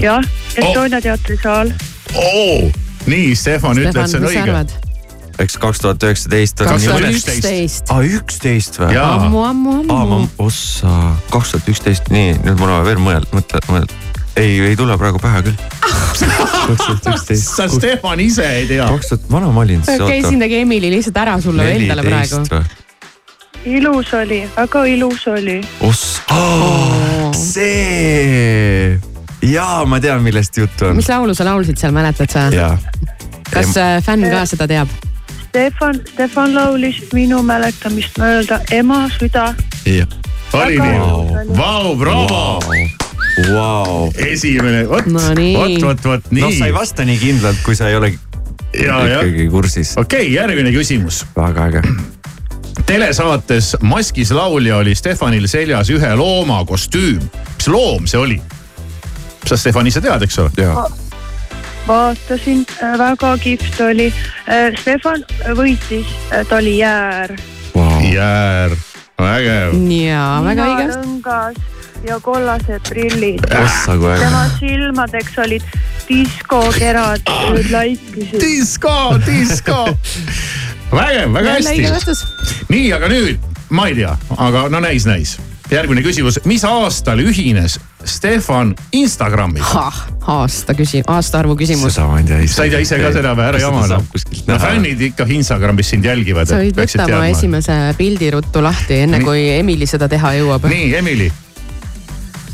[0.00, 1.72] jah, Estonia teatrisaal.
[2.14, 2.70] oo,
[3.06, 4.87] nii Stefan Stefan, see on mis sa õige.
[5.38, 7.16] Eks kaks tuhat üheksateist on kaks tuhat nii.
[7.18, 7.92] üksteist.
[7.92, 8.98] aa, üksteist või?
[8.98, 10.94] Ammu, ammu, ammu., ossa,
[11.30, 13.98] kaks tuhat üksteist, nii, nüüd mul on veel mõelda, mõtle, mõelda.
[14.38, 15.56] ei, ei tule praegu pähe küll.
[15.84, 17.54] kaks tuhat üksteist.
[17.54, 18.90] sa Stefan ise ei tea.
[18.90, 22.62] kaks tuhat, vana ma olin siis, okei, siin tegi Emily lihtsalt ära sulle endale praegu.
[23.78, 25.60] ilus oli, väga ilus oli.
[25.86, 28.98] oss- oh,, see,
[29.46, 31.10] jaa, ma tean, millest juttu on mis.
[31.14, 32.48] laulu sa laulsid seal, mäletad sa?
[33.48, 34.98] kas äh, fänn ka seda teab?
[35.48, 39.54] Stefan, Stefan laulis minu mäletamist mööda Ema süda.
[39.86, 40.08] jah.
[40.52, 41.56] oli nii?
[41.56, 42.60] Vau, bravo.
[43.52, 44.10] Vau.
[44.26, 45.56] esimene, vot, No nii.
[45.56, 46.74] vot, vot, vot noh, sa ei nii.
[46.74, 48.12] vasta nii kindlalt, kui sa ei ole
[48.74, 49.94] ja, ja ikkagi kursis.
[49.96, 51.24] okei okay,, järgmine küsimus.
[51.36, 51.82] väga äge.
[52.86, 57.22] telesaates Maskis laulja oli Stefanil seljas ühe looma kostüüm.
[57.56, 58.40] mis loom see oli?
[59.46, 60.50] sa, Stefan, ise tead, eks ole?
[60.56, 60.88] jaa,
[61.88, 62.66] vaatasin,
[62.98, 64.12] väga kihvt oli.
[64.80, 65.24] Stefan
[65.56, 66.12] võitis,
[66.48, 67.34] ta oli jäär.
[67.74, 68.00] vau.
[68.12, 68.76] jäär,
[69.18, 69.74] vägev.
[69.92, 70.86] jaa, väga õige.
[70.92, 71.60] lõngas
[72.08, 73.42] ja kollased prillid.
[73.48, 75.62] tema silmadeks olid
[76.08, 77.20] diskokerad,
[77.70, 78.40] laikisid.
[78.40, 79.84] disko, disko.
[80.92, 82.16] vägev, väga hästi.
[82.68, 85.38] nii, aga nüüd ma ei tea, aga no näis, näis.
[85.70, 89.88] järgmine küsimus, mis aastal ühines Stefan Instagramiga?
[90.28, 91.94] aasta küsi-, aastaarvu küsimus.
[91.94, 92.54] seda ma ei tea ise.
[92.54, 94.06] sa ei tea ise ka seda või, ära jama noh.
[94.12, 96.50] kuskilt no fännid ikka Instagramis sind jälgivad.
[96.50, 99.28] sa võid võtta oma esimese pildi ruttu lahti, enne Nii.
[99.28, 100.68] kui Emily seda teha jõuab.
[100.68, 101.30] nii, Emily,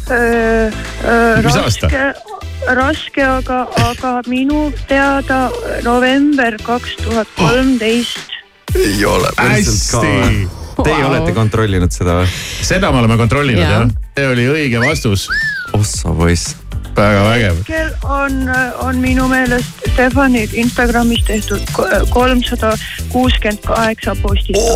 [0.05, 1.89] Mis aasta?
[1.89, 5.49] raske, raske, aga, aga minu teada
[5.85, 8.37] november kaks tuhat kolmteist.
[8.75, 10.21] ei ole päriselt ka või?
[10.21, 10.64] hästi.
[10.85, 11.11] Teie Vau.
[11.11, 12.28] olete kontrollinud seda või?
[12.64, 13.80] seda me oleme kontrollinud Jaa.
[13.80, 13.89] jah.
[14.18, 15.28] see oli õige vastus,
[15.76, 16.57] ossa poiss.
[16.95, 17.62] väga vägev.
[17.62, 18.45] hetkel on,
[18.85, 21.62] on minu meelest Stefanil Instagramis tehtud
[22.11, 22.74] kolmsada
[23.09, 24.68] kuuskümmend kaheksa postitust.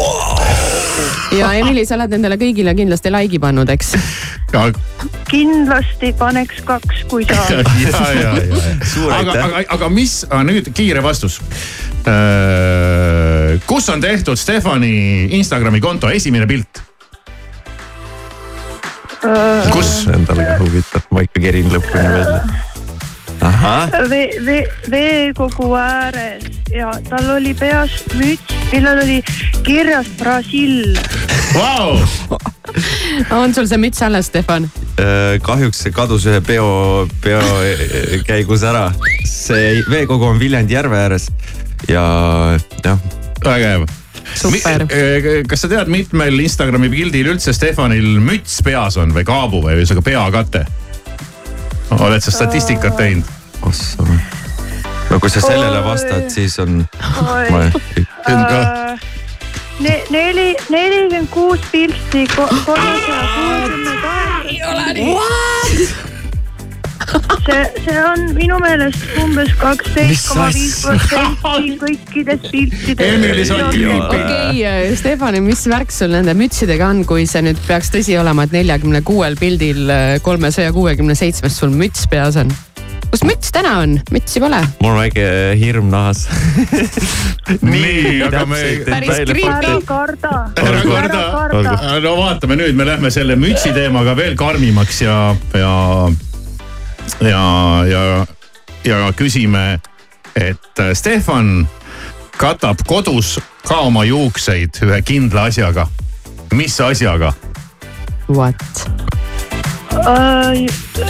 [1.38, 3.94] ja Emily, sa oled nendele kõigile kindlasti like'i pannud, eks?
[5.28, 7.68] kindlasti paneks kaks, kui saab.
[7.82, 11.40] ja, ja, ja, Suur aga, aga, aga mis, nüüd kiire vastus.
[13.66, 16.82] Kus on tehtud Stefani Instagrami konto esimene pilt?
[19.72, 20.07] kus?
[20.14, 22.40] Endale ka huvitav, ma ikka kerin lõpuni välja.
[23.46, 29.18] ahah, vee, vee, veekogu ääres ja tal oli peas müts, millel oli
[29.66, 30.99] kirjas Brasiil.
[31.55, 31.99] Vau,
[33.40, 34.68] on sul see müts alles, Stefan?
[34.99, 38.90] Äh, kahjuks see kadus ühe peo, peo äh, käigus ära.
[39.24, 41.30] see veekogu on Viljandi järve ääres
[41.88, 42.03] ja
[42.84, 42.99] jah,
[43.45, 43.86] vägev.
[44.34, 44.84] Super.
[45.49, 50.05] kas sa tead, mitmel Instagrami pildil üldse Stefanil müts peas on või kaabu või ühesõnaga
[50.05, 50.66] peakate?
[51.97, 53.24] oled sa statistikat teinud?
[53.62, 54.03] ossa.
[55.11, 56.84] no kui sa sellele vastad, siis on,
[59.86, 65.57] ei, neli, nelikümmend kuus pilti, kolmesaja kuuekümne kaheksa.
[67.46, 73.52] see, see on minu meelest umbes kaksteist koma viis protsenti kõikidest piltidest.
[73.98, 78.56] Okei, Stefani, mis värk sul nende mütsidega on, kui see nüüd peaks tõsi olema, et
[78.56, 79.92] neljakümne kuuel pildil
[80.24, 82.52] kolmesaja kuuekümne seitsmest sul müts peas on?
[83.09, 84.59] kus müts täna on, mütsi pole.
[84.82, 85.24] mul on väike
[85.61, 86.26] hirm nahas.
[87.72, 88.61] nii, aga me.
[88.84, 91.64] Ära karda, ära karda.
[92.04, 95.18] no vaatame nüüd, me lähme selle mütsi teemaga veel karmimaks ja,
[95.56, 95.72] ja,
[97.20, 98.26] ja, ja,
[98.84, 99.80] ja küsime,
[100.36, 101.68] et Stefan
[102.38, 105.88] katab kodus ka oma juukseid ühe kindla asjaga.
[106.52, 107.32] mis asjaga?
[108.28, 108.88] What?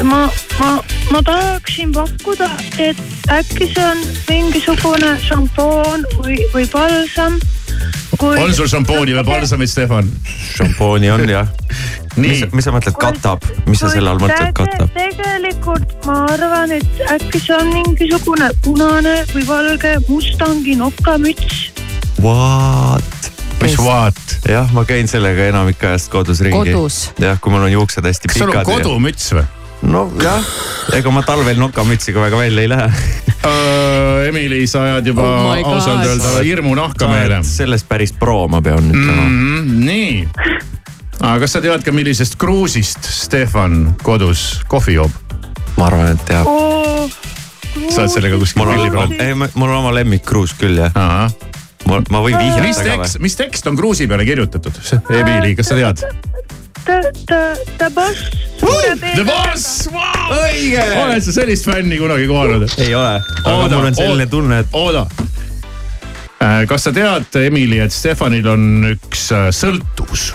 [0.02, 0.30] ma,
[0.60, 0.70] ma,
[1.10, 2.96] ma tahaksin pakkuda, et
[3.30, 7.38] äkki see on mingisugune šampoon või, või palsam.
[8.22, 10.08] On sul šampooni või palsamit, Stefan?
[10.56, 11.48] šampooni on jah.
[12.16, 14.90] mis, mis sa mõtled, katab, mis sa selle all mõtled, katab?
[14.96, 21.60] tegelikult ma arvan, et äkki see on mingisugune punane või valge Mustangi nokamüts.
[22.22, 23.30] What?
[23.62, 24.18] mis what?
[24.48, 26.72] jah, ma käin sellega enamik ajast kodus ringi.
[26.72, 27.08] Kodus.
[27.22, 28.68] jah, kui mul on juuksed hästi kas sul on pikad.
[28.72, 29.46] kodumüts või?
[29.82, 30.44] nojah,
[30.96, 32.88] ega ma talvel nokamütsiga väga välja ei lähe.
[34.28, 37.38] Emily, sa ajad juba Oh ausalt öelda hirmunahka meile.
[37.46, 39.38] sellest päris pro, ma pean ütlema mm..
[39.62, 40.28] Mm, nii,
[41.20, 45.14] aga kas sa tead ka, millisest kruusist Stefan kodus kohvi joob?
[45.78, 46.48] ma arvan, et jah.
[47.88, 51.30] sa oled sellega kuskil pilli peal?, ei, mul on oma lemmikkruus küll jah.
[51.86, 53.28] ma, ma võin vihjata ka tekst, või?
[53.28, 54.82] mis tekst on kruusi peale kirjutatud?
[55.14, 56.04] Emily, kas sa tead?
[56.88, 58.16] The, boss.
[58.58, 59.64] The Boss,
[60.32, 60.80] õige.
[61.02, 62.64] oled sa sellist fänni kunagi kohanud?
[62.80, 65.02] ei ole, aga mul on selline tunne, et ooda.
[66.70, 68.64] kas sa tead, Emily, et Stefanil on
[68.94, 70.30] üks äh, sõltuvus?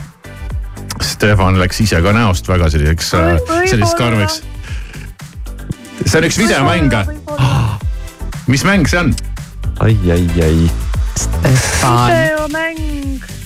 [1.01, 4.39] Stefan läks ise ka näost väga selliseks, Võib- selliseks karmiks.
[6.06, 6.93] see on üks videomäng.
[8.45, 9.16] mis mäng see on?
[9.82, 10.70] ai, ai, ai.
[11.18, 13.43] Stefan, videomäng.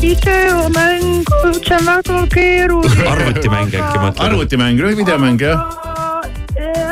[0.00, 1.24] videomäng,
[1.62, 3.08] see on väga keeruline.
[3.14, 4.22] arvutimäng äkki mõtled?
[4.26, 5.60] arvutimäng, videomäng jah?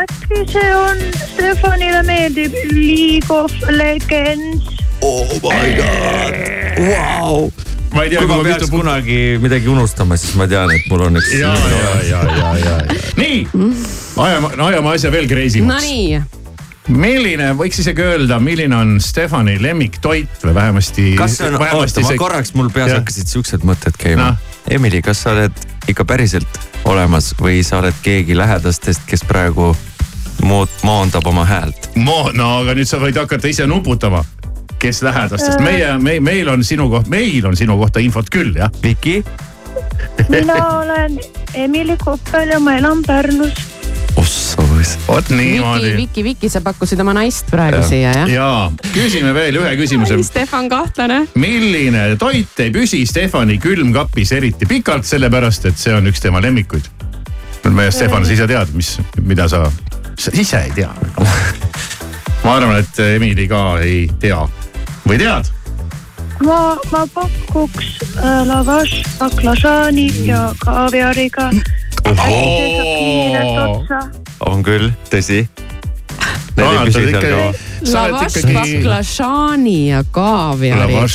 [0.02, 1.02] äkki see on,
[1.32, 4.64] Stefanile meeldib League of Legends.
[5.02, 6.34] oh my god,
[6.78, 7.50] vau.
[7.92, 8.76] ma ei tea, kui ma peaks mitu.
[8.76, 11.32] kunagi midagi unustama, siis ma tean, et mul on üks.
[11.38, 13.00] ja, ja, ja, ja, ja, ja.
[13.22, 13.42] nii,
[14.16, 15.82] ajame, ajame asja veel crazy maks.
[15.82, 16.41] Nonii,
[16.90, 21.12] milline, võiks isegi öelda, milline on Stefani lemmiktoit või vähemasti.
[21.18, 23.00] kas see on, oota, ma korraks, mul peas Jah.
[23.00, 24.50] hakkasid siuksed mõtted käima no..
[24.70, 29.72] Emily, kas sa oled ikka päriselt olemas või sa oled keegi lähedastest, kes praegu
[30.42, 31.90] mood-, moondab oma häält?
[31.94, 34.24] Mo-, no aga nüüd sa võid hakata ise nuputama,
[34.82, 38.70] kes lähedastest, meie, me, meil on sinu koht, meil on sinu kohta infot küll jah.
[38.82, 39.22] Viki?
[40.28, 41.18] mina olen
[41.54, 43.54] Emily Koppel ja ma elan Pärnus.
[44.82, 45.08] ossoos.
[45.08, 45.96] vot niimoodi.
[45.96, 47.88] Viki, Viki, sa pakkusid oma naist praegu Jah.
[47.88, 48.30] siia jah?
[48.30, 48.48] ja
[48.92, 50.18] küsime veel ühe küsimuse.
[50.26, 51.26] Stefan kahtlane.
[51.34, 56.90] milline toit ei püsi Stefani külmkapis eriti pikalt, sellepärast et see on üks tema lemmikuid?
[57.70, 59.64] me, Stefan, sa ise tead, mis, mida sa,
[60.18, 60.90] sa ise ei tea.
[62.44, 64.42] ma arvan, et Emily ka ei tea
[65.06, 65.52] või tead?
[66.42, 71.50] ma, ma pakuks äh, lavash baklažaani ja kaaviariga.
[74.46, 75.44] On küll, tõsi.
[77.92, 81.06] Lavash baklažaani ja kaaviariga.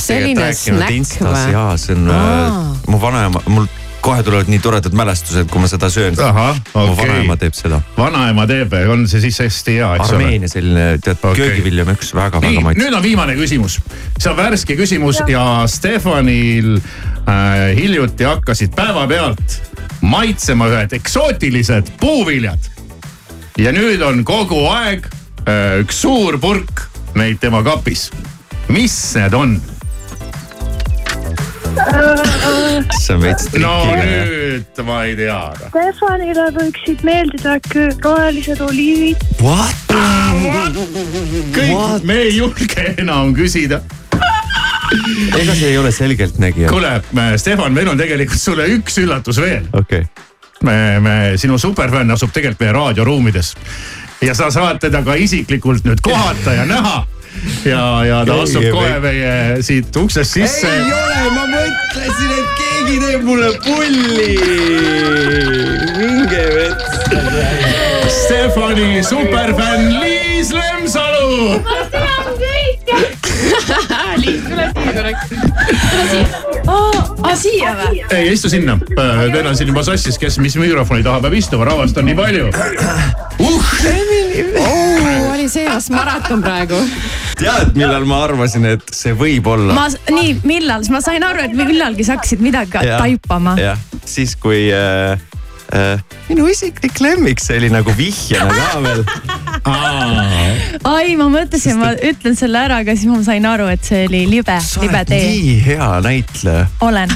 [0.00, 1.44] Selline snäkk või?
[1.52, 2.58] ja see on äh,
[2.88, 3.68] mu vanaema, mul
[4.00, 6.16] kohe tulevad nii toredad mälestused, kui ma seda söön.
[6.24, 7.80] ahah, mu vanaema teeb seda.
[7.98, 10.22] vanaema teeb, on see siis hästi hea, eks ole?
[10.22, 12.84] Armeenia selline, tead okay., köögivilja on üks väga-väga nii, maitsev.
[12.84, 13.80] nüüd on viimane küsimus.
[14.16, 19.69] see on värske küsimus ja Stefanil äh, hiljuti hakkasid päevapealt
[20.00, 22.70] maitsema ühed eksootilised puuviljad.
[23.58, 25.06] ja nüüd on kogu aeg
[25.46, 28.10] äh, üks suur purk neid tema kapis.
[28.68, 29.60] mis need on?
[33.00, 34.24] see on veits no trikiline.
[34.30, 35.38] nüüd ma ei tea.
[35.68, 37.56] Stefanile võiksid meeldida
[38.04, 39.24] rohelised oliivid.
[39.44, 39.94] What?
[41.54, 43.80] kõik, me ei julge enam küsida.
[45.38, 46.68] Ega see ei ole selgeltnägija.
[46.72, 46.96] kuule,
[47.36, 49.68] Stefan, meil on tegelikult sulle üks üllatus veel.
[49.72, 50.28] okei okay.,
[50.66, 53.54] me, me, sinu superfänn asub tegelikult meie raadioruumides
[54.22, 57.06] ja sa saad teda ka isiklikult nüüd kohata ja näha.
[57.64, 59.00] ja, ja ta Ei, astub ei, kohe ei.
[59.00, 60.68] meie siit uksest sisse.
[60.68, 64.32] ole, ma mõtlesin, et keegi teeb mulle pulli.
[65.96, 66.98] minge vets.
[68.10, 72.09] Stefani superfänn Liis Lemsalu.
[76.70, 78.02] aa, siia või?
[78.14, 78.74] ei, istu sinna.
[78.96, 82.44] Teil on siin juba sassis, kes mis mikrofoni taha peab istuma, rahvast on nii palju
[82.50, 82.56] uh,.
[85.32, 86.78] oli seas maraton praegu.
[87.40, 89.72] tead, millal ma arvasin, et see võib olla?
[89.76, 92.98] ma, nii, millal, ma sain aru, et millalgi sa hakkasid midagi Jah.
[93.00, 93.52] taipama.
[93.60, 95.20] jah, siis kui äh, äh,
[96.30, 99.04] minu isiklik lemmik, see oli nagu vihjena ka veel.
[100.88, 104.24] ai, ma mõtlesin, ma ütlen selle ära, aga siis ma sain aru, et see oli
[104.30, 105.20] libe, libe tee.
[105.30, 106.64] nii hea näitleja.
[106.86, 107.14] olen.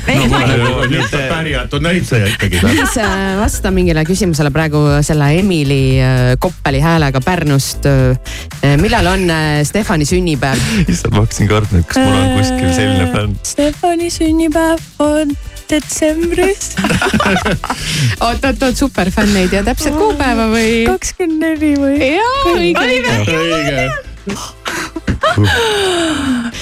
[1.30, 2.60] pärjatud näitleja ikkagi.
[2.62, 7.88] siis äh, vasta mingile küsimusele praegu selle Emily äh, Koppeli häälega Pärnust.
[8.80, 10.62] millal on äh, Stefani sünnipäev?
[10.88, 13.36] issand, ma hakkasin kartma, et kas mul on kuskil selline fänn.
[13.54, 15.34] Stefani sünnipäev on
[15.70, 16.72] detsembris
[18.24, 20.84] oot, oot, oot, superfänn ei tea täpset kuupäeva või?
[20.88, 21.98] kakskümmend neli või?
[22.14, 22.86] jaa, õige.
[23.34, 23.84] õige.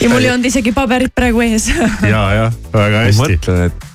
[0.02, 1.70] ja mul ei olnud isegi paberit praegu ees.
[1.72, 3.22] ja, jah, väga ma hästi.
[3.22, 3.91] mõtlen, et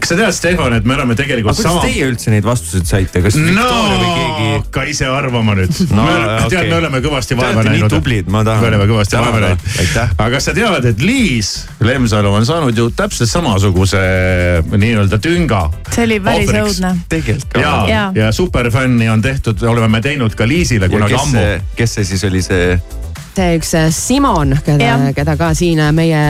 [0.00, 1.82] kas sa tead, Stefan, et me oleme tegelikult kuidas sama.
[1.84, 4.48] teie üldse neid vastuseid saite, kas no Victoria või keegi?
[4.56, 6.30] hakka ise arvama nüüd No, no,.
[6.46, 6.50] okei.
[6.52, 7.94] tead, me oleme kõvasti Te vaeva olete nii näinud.
[7.96, 11.52] tublid, ma tahan me oleme kõvasti vaeva näinud aga kas sa tead, et Liis
[11.84, 14.02] Lemsalu on saanud ju täpselt samasuguse
[14.72, 15.62] nii-öelda tünga.
[15.92, 16.94] see oli päris õudne.
[17.12, 21.46] tegelikult ja, ja, ja superfänni on tehtud, oleme me teinud ka Liisile kunagi kes ammu.
[21.76, 22.78] kes see siis oli, see
[23.36, 26.20] see üks äh, Simon, keda Jah., keda ka siin äh, meie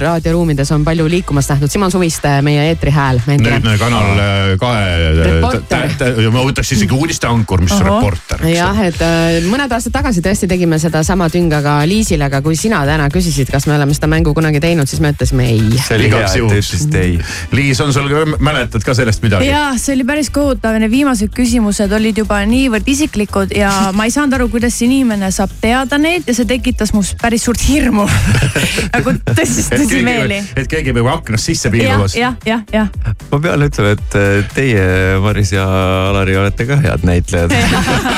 [0.00, 3.20] raadioruumides on palju liikumas nähtud, Simon Suviste, meie eetrihääl.
[3.28, 6.28] nüüdne Kanal äh, kahe.
[6.30, 7.88] Ma võtaks isegi uudisteankur, mis Ohoh.
[7.88, 8.44] reporter.
[8.48, 12.82] jah, et äh, mõned aastad tagasi tõesti tegime sedasama tünga ka Liisile, aga kui sina
[12.88, 15.64] täna küsisid, kas me oleme seda mängu kunagi teinud, siis me ütlesime ei.
[15.76, 16.72] see oli hea, Igaks et te juhuks.
[16.72, 17.18] ütlesite ei.
[17.56, 18.08] Liis, on sul,
[18.40, 19.50] mäletad ka sellest midagi?
[19.50, 24.14] ja see oli päris kohutav, need viimased küsimused olid juba niivõrd isiklikud ja ma ei
[24.14, 28.06] saanud aru, kuidas inimene saab teada neid ja see tekitas must päris suurt hirmu.
[28.94, 32.14] nagu tõstis et tõsimeeli et keegi peab aknast sisse piilumas.
[32.18, 32.90] jah, jah, jah.
[33.30, 34.86] ma pean ütlema, et äh, teie,
[35.24, 35.66] Maris ja
[36.10, 37.54] Alari olete ka head näitlejad.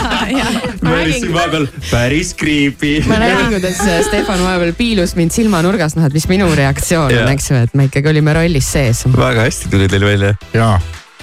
[0.84, 2.94] ma olin siin vahepeal päris creepy.
[3.08, 7.52] ma nägin, kuidas Stefan vahepeal piilus mind silmanurgas, noh et mis minu reaktsioon on, eks
[7.52, 9.06] ju, et me ikkagi olime rollis sees.
[9.16, 10.34] väga hästi tuli teil välja.
[10.54, 10.76] jaa,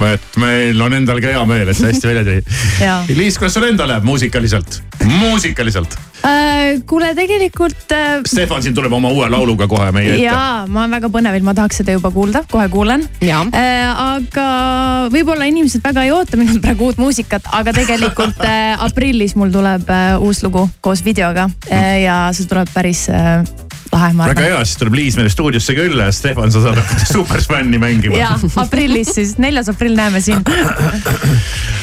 [0.07, 2.43] et meil on endal ka hea meel, et see hästi välja tuli
[2.85, 3.01] Jaa..
[3.15, 4.81] Liis, kuidas sul endal läheb muusikaliselt?
[5.09, 5.95] muusikaliselt.
[6.27, 10.25] Äh, kuule, tegelikult äh, Stefan siin tuleb oma uue lauluga kohe meie ette.
[10.25, 13.05] jaa, ma olen väga põnevil, ma tahaks seda juba kuulda, kohe kuulen.
[13.23, 13.45] Jaa.
[14.03, 14.47] aga
[15.13, 19.87] võib-olla inimesed väga ei oota minult praegu uut muusikat, aga tegelikult äh, aprillis mul tuleb
[19.89, 23.41] äh, uus lugu koos videoga äh, ja see tuleb päris äh,
[23.91, 24.57] lahe, ma väga arvan.
[24.57, 28.17] hea, siis tuleb Liis meile stuudiosse külla ja Stefan, sa saad hakata superfänni mängima.
[28.17, 30.43] ja aprillis siis, neljas aprill näeme siin.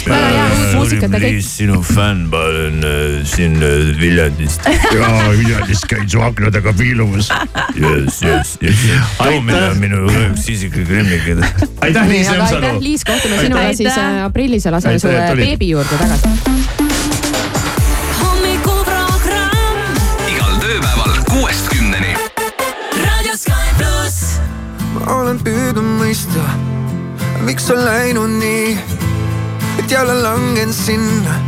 [0.06, 1.40] väga hea uut muusikat ja kõik.
[1.46, 4.68] sinu fänn, ma olen äh, siin äh, Viljandist.
[4.94, 7.30] jaa, Viljandis käin su akna taga piilumas.
[7.74, 8.86] jess, jess, jess.
[9.18, 11.42] Toomine on minu üks isiklik lemmikid.
[11.80, 12.84] aitäh, Liis aga aitäh, Lemsalu.
[12.86, 15.52] Liis, kohtume sinuga siis äh, aprillis ja laseme su Aitäh, et äh, tulid.
[15.52, 16.65] beebi juurde tagasi.
[25.06, 26.42] Olen püüdnud mõista,
[27.46, 28.74] miks on läinud nii,
[29.78, 31.38] et jälle langen sinna,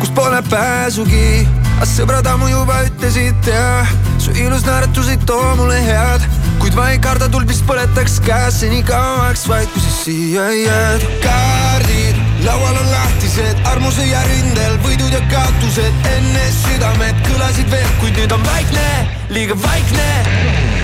[0.00, 1.46] kus pole pääsugi.
[1.80, 3.86] aga sõbrad ammu juba ütlesid ja
[4.20, 6.26] su ilus naeratus ei too mulle head,
[6.60, 11.06] kuid ma ei karda tuld, mis põletaks käes nii kauaks, vaid kui sa siia jääd.
[11.22, 18.36] kaardid laual on lahtised, armusõja rindel võidud ja kaotused enne südamed kõlasid veel, kuid nüüd
[18.36, 18.86] on vaikne,
[19.30, 20.79] liiga vaikne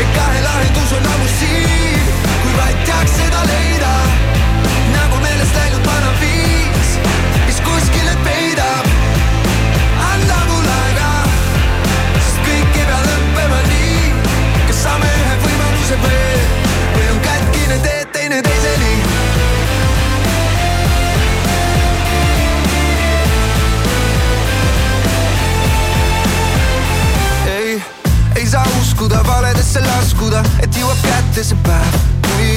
[0.00, 2.04] me kahe lahendus on ammu siin,
[2.42, 3.92] kui vaid teaks seda leida.
[4.94, 6.39] nagu meelest läinud vana viis,
[29.00, 31.94] uskuda valedesse laskuda, et jõuab kätte see päev,
[32.26, 32.48] kui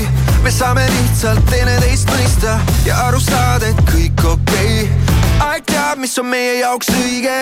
[0.44, 5.14] me saame lihtsalt teineteist mõista ja aru saada, et kõik okei okay..
[5.46, 7.36] aeg teab, mis on meie jaoks õige,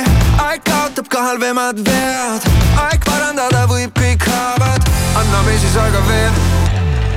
[0.43, 2.45] aeg kaotab ka halvemad vead,
[2.83, 4.85] aeg parandada võib kõik haavad,
[5.23, 6.37] anname siis aega veel.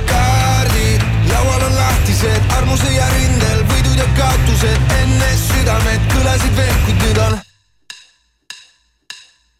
[0.09, 7.23] kaardid laual on lahtised, armusõja rindel võidud ja kaotused enne südamed kõlasid veel, kuid nüüd
[7.27, 7.39] on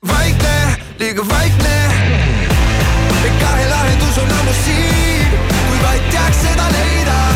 [0.09, 0.57] vaikne,
[0.99, 1.75] liiga vaikne.
[3.39, 5.27] kahe lahendus on ammu siin,
[5.67, 7.34] kui vaid teaks seda leida.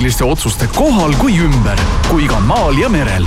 [0.00, 1.76] Nii poliitiliste otsuste kohal kui ümber,
[2.08, 3.26] kui ka maal ja merel.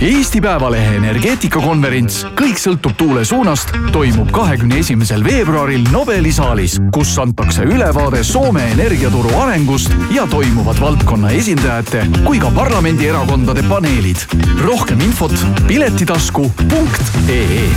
[0.00, 7.66] Eesti Päevalehe energeetikakonverents Kõik sõltub tuule suunast toimub kahekümne esimesel veebruaril Nobeli saalis, kus antakse
[7.68, 14.24] ülevaade Soome energiaturu arengust ja toimuvad valdkonna esindajate kui ka parlamendierakondade paneelid.
[14.64, 15.36] rohkem infot
[15.68, 17.68] piletitasku.ee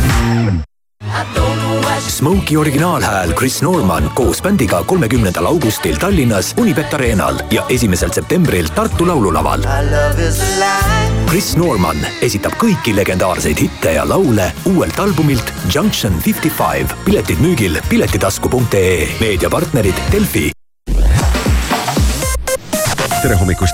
[2.00, 9.08] Smoky originaalhääl Chris Norman koos bändiga kolmekümnendal augustil Tallinnas Unibet Arenal ja esimesel septembril Tartu
[9.08, 9.62] laululaval.
[11.30, 16.88] Chris Norman esitab kõiki legendaarseid hitte ja laule uuelt albumilt Junction Fifty Five.
[17.06, 20.52] piletid müügil piletitasku.ee, meediapartnerid Delfi.
[23.24, 23.72] tere hommikust ja